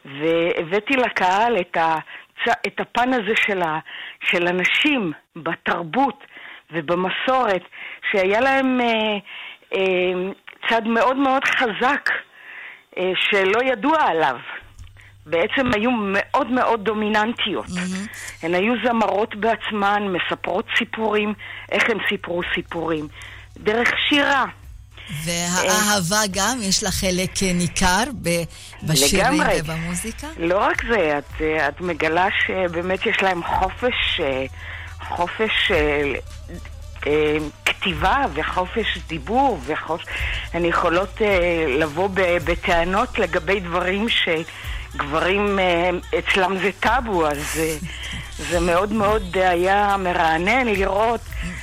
[0.05, 2.03] והבאתי לקהל את, הצ...
[2.67, 3.79] את הפן הזה של, ה...
[4.31, 6.25] של הנשים בתרבות
[6.73, 7.63] ובמסורת,
[8.11, 9.17] שהיה להם אה,
[9.75, 10.33] אה,
[10.69, 12.11] צד מאוד מאוד חזק
[12.99, 14.37] אה, שלא ידוע עליו.
[15.27, 17.67] בעצם היו מאוד מאוד דומיננטיות.
[18.43, 21.35] הן היו זמרות בעצמן, מספרות סיפורים,
[21.73, 23.09] איך הן סיפרו סיפורים.
[23.57, 24.45] דרך שירה.
[25.25, 28.05] והאהבה גם, יש לה חלק אה, ניכר
[28.83, 29.61] בשירים לגמרי.
[29.61, 30.27] ובמוזיקה?
[30.39, 34.45] לא רק זה, את, אה, את מגלה שבאמת יש להם חופש, אה,
[35.09, 35.73] חופש
[37.07, 40.05] אה, כתיבה וחופש דיבור, וחופש...
[40.53, 41.21] הן יכולות
[41.79, 42.09] לבוא
[42.45, 44.45] בטענות לגבי דברים שגברים
[45.01, 47.77] אה, אצלם זה טאבו, אז אה,
[48.51, 51.21] זה מאוד מאוד היה מרענן לראות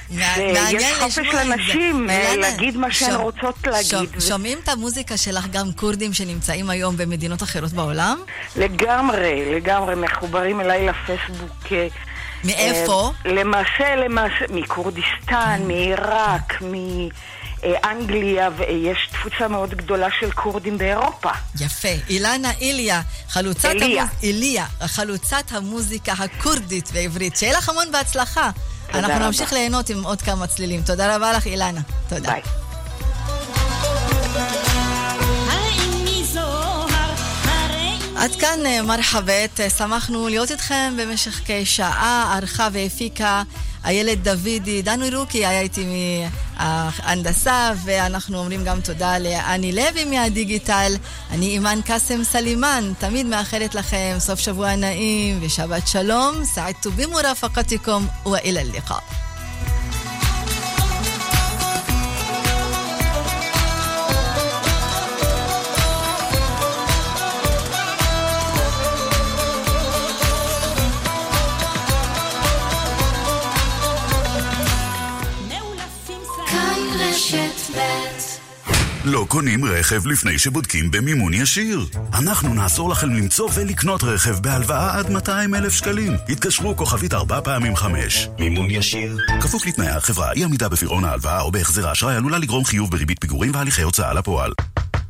[0.09, 1.33] שיש חופש.
[1.33, 4.09] לנשים אה, להגיד מה שהן רוצות להגיד.
[4.19, 8.17] שומעים את המוזיקה שלך גם כורדים שנמצאים היום במדינות אחרות בעולם?
[8.55, 11.71] לגמרי, לגמרי, מחוברים אליי לפייסבוק.
[11.71, 11.87] אה,
[12.43, 13.11] מאיפה?
[13.25, 16.61] אה, למעשה, למעשה, מכורדיסטן, מעיראק,
[17.63, 21.29] מאנגליה, ויש תפוצה מאוד גדולה של כורדים באירופה.
[21.59, 21.87] יפה.
[22.09, 24.01] אילנה איליה, חלוצת איליה.
[24.01, 24.23] המוז...
[24.23, 27.37] איליה, חלוצת המוזיקה הכורדית בעברית.
[27.37, 28.49] שיהיה לך המון בהצלחה.
[28.93, 29.25] אנחנו רבה.
[29.25, 30.81] נמשיך ליהנות עם עוד כמה צלילים.
[30.81, 31.81] תודה רבה לך, אילנה.
[32.09, 32.31] תודה.
[32.31, 32.41] ביי.
[38.17, 43.43] עד כאן אה, מרחבת, אה, שמחנו להיות איתכם במשך כשעה, ערכה והפיקה
[43.85, 45.85] איילת דוידי, דנו רוקי היה איתי
[46.59, 50.93] מההנדסה, ואנחנו אומרים גם תודה לאני לוי מהדיגיטל.
[51.31, 58.61] אני אימאן קאסם סלימאן, תמיד מאחלת לכם סוף שבוע נעים ושבת שלום, סעדתו במורפקתכם ואילה
[58.61, 59.28] הלקאה.
[79.11, 81.85] לא קונים רכב לפני שבודקים במימון ישיר.
[82.13, 86.13] אנחנו נעזור לכם למצוא ולקנות רכב בהלוואה עד 200 אלף שקלים.
[86.29, 88.27] התקשרו כוכבית ארבע פעמים חמש.
[88.39, 89.17] מימון ישיר.
[89.41, 93.51] כפוף לתנאי החברה, אי עמידה בפירעון ההלוואה או בהחזר האשראי עלולה לגרום חיוב בריבית פיגורים
[93.55, 94.51] והליכי הוצאה לפועל.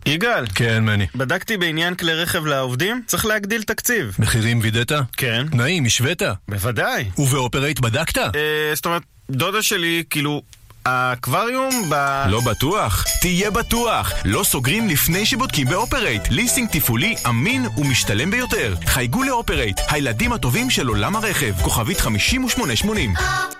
[0.05, 0.45] יגאל.
[0.55, 1.07] כן, מני.
[1.15, 4.15] בדקתי בעניין כלי רכב לעובדים, צריך להגדיל תקציב.
[4.19, 4.91] מחירים וידאת?
[5.17, 5.45] כן.
[5.51, 6.21] תנאים, השווית?
[6.47, 7.05] בוודאי.
[7.17, 8.17] ובאופרייט בדקת?
[8.17, 10.41] אה, זאת אומרת, דודה שלי, כאילו,
[10.89, 12.23] האקווריום ב...
[12.29, 13.05] לא בטוח?
[13.21, 14.13] תהיה בטוח!
[14.25, 16.21] לא סוגרים לפני שבודקים באופרייט.
[16.29, 18.75] ליסינג תפעולי אמין ומשתלם ביותר.
[18.85, 21.61] חייגו לאופרייט, הילדים הטובים של עולם הרכב.
[21.61, 23.58] כוכבית 5880.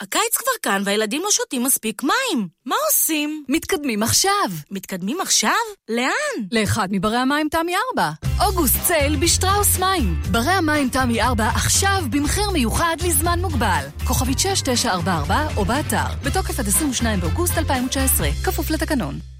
[0.00, 2.48] הקיץ כבר כאן והילדים לא שותים מספיק מים.
[2.66, 3.44] מה עושים?
[3.48, 4.50] מתקדמים עכשיו.
[4.70, 5.52] מתקדמים עכשיו?
[5.88, 6.46] לאן?
[6.52, 8.10] לאחד מברי המים תמי 4.
[8.46, 10.14] אוגוסט sale בשטראוס מים.
[10.30, 13.84] ברי המים תמי 4 עכשיו במחיר מיוחד לזמן מוגבל.
[14.06, 16.14] כוכבית 6944 או באתר.
[16.24, 18.28] בתוקף עד 22 באוגוסט 2019.
[18.44, 19.35] כפוף לתקנון.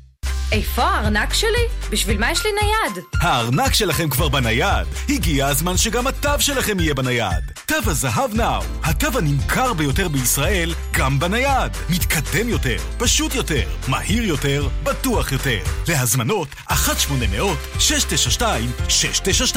[0.52, 1.66] איפה הארנק שלי?
[1.90, 3.04] בשביל מה יש לי נייד?
[3.20, 4.86] הארנק שלכם כבר בנייד.
[5.08, 7.52] הגיע הזמן שגם התו שלכם יהיה בנייד.
[7.66, 11.72] תו הזהב נאו, התו הנמכר ביותר בישראל, גם בנייד.
[11.90, 15.58] מתקדם יותר, פשוט יותר, מהיר יותר, בטוח יותר.
[15.88, 19.56] להזמנות, 1-800-692-692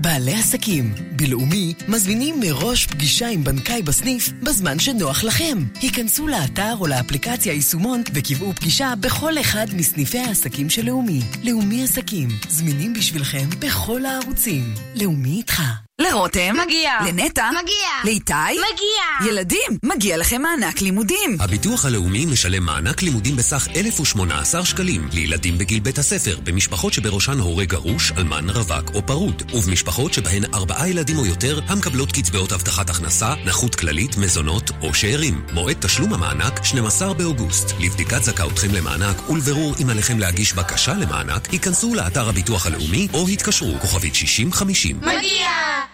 [0.00, 5.58] בעלי עסקים, בלאומי מזמינים מראש פגישה עם בנקאי בסניף בזמן שנוח לכם.
[5.80, 11.20] היכנסו לאתר או לאפליקציה יישומון וקבעו פגישה בכל אחד מסניפי העסקים של לאומי.
[11.44, 14.74] לאומי עסקים, זמינים בשבילכם בכל הערוצים.
[14.94, 15.62] לאומי איתך.
[16.00, 16.92] לרותם, מגיע.
[17.06, 17.88] לנטע, מגיע.
[18.04, 19.30] לאיתי, מגיע.
[19.30, 21.36] ילדים, מגיע לכם מענק לימודים.
[21.40, 27.64] הביטוח הלאומי משלם מענק לימודים בסך 1,018 שקלים לילדים בגיל בית הספר, במשפחות שבראשן הורה
[27.64, 33.34] גרוש, אלמן, רווק או פרוד, ובמשפחות שבהן ארבעה ילדים או יותר המקבלות קצבאות הבטחת הכנסה,
[33.44, 35.42] נכות כללית, מזונות או שאירים.
[35.52, 37.72] מועד תשלום המענק 12 באוגוסט.
[37.80, 43.74] לבדיקת זכאותכם למענק ולבירור אם עליכם להגיש בקשה למענק, היכנסו לאתר הביטוח הלאומי או התקשרו
[43.80, 44.96] כוכבית 6050.
[44.96, 45.85] מגיע!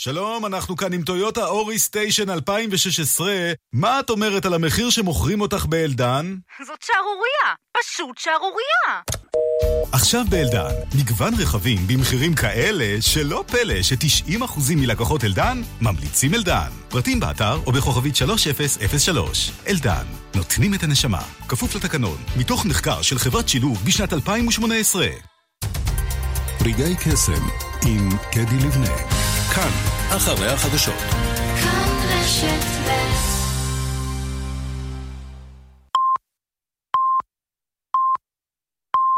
[0.00, 3.32] שלום, אנחנו כאן עם טויוטה אורי סטיישן 2016.
[3.72, 6.36] מה את אומרת על המחיר שמוכרים אותך באלדן?
[6.66, 7.54] זאת שערורייה!
[7.78, 9.02] פשוט שערורייה!
[9.92, 16.70] עכשיו באלדן, מגוון רכבים במחירים כאלה שלא פלא ש-90% מלקוחות אלדן ממליצים אלדן.
[16.88, 19.50] פרטים באתר או בכוכבית 3003.
[19.68, 21.22] אלדן, נותנים את הנשמה.
[21.48, 25.06] כפוף לתקנון, מתוך מחקר של חברת שילוב בשנת 2018.
[26.64, 27.48] רגעי קסם
[27.86, 29.37] עם קדי לבנה.
[29.58, 29.70] כאן,
[30.16, 30.94] אחרי החדשות.
[31.62, 32.77] כאן רשת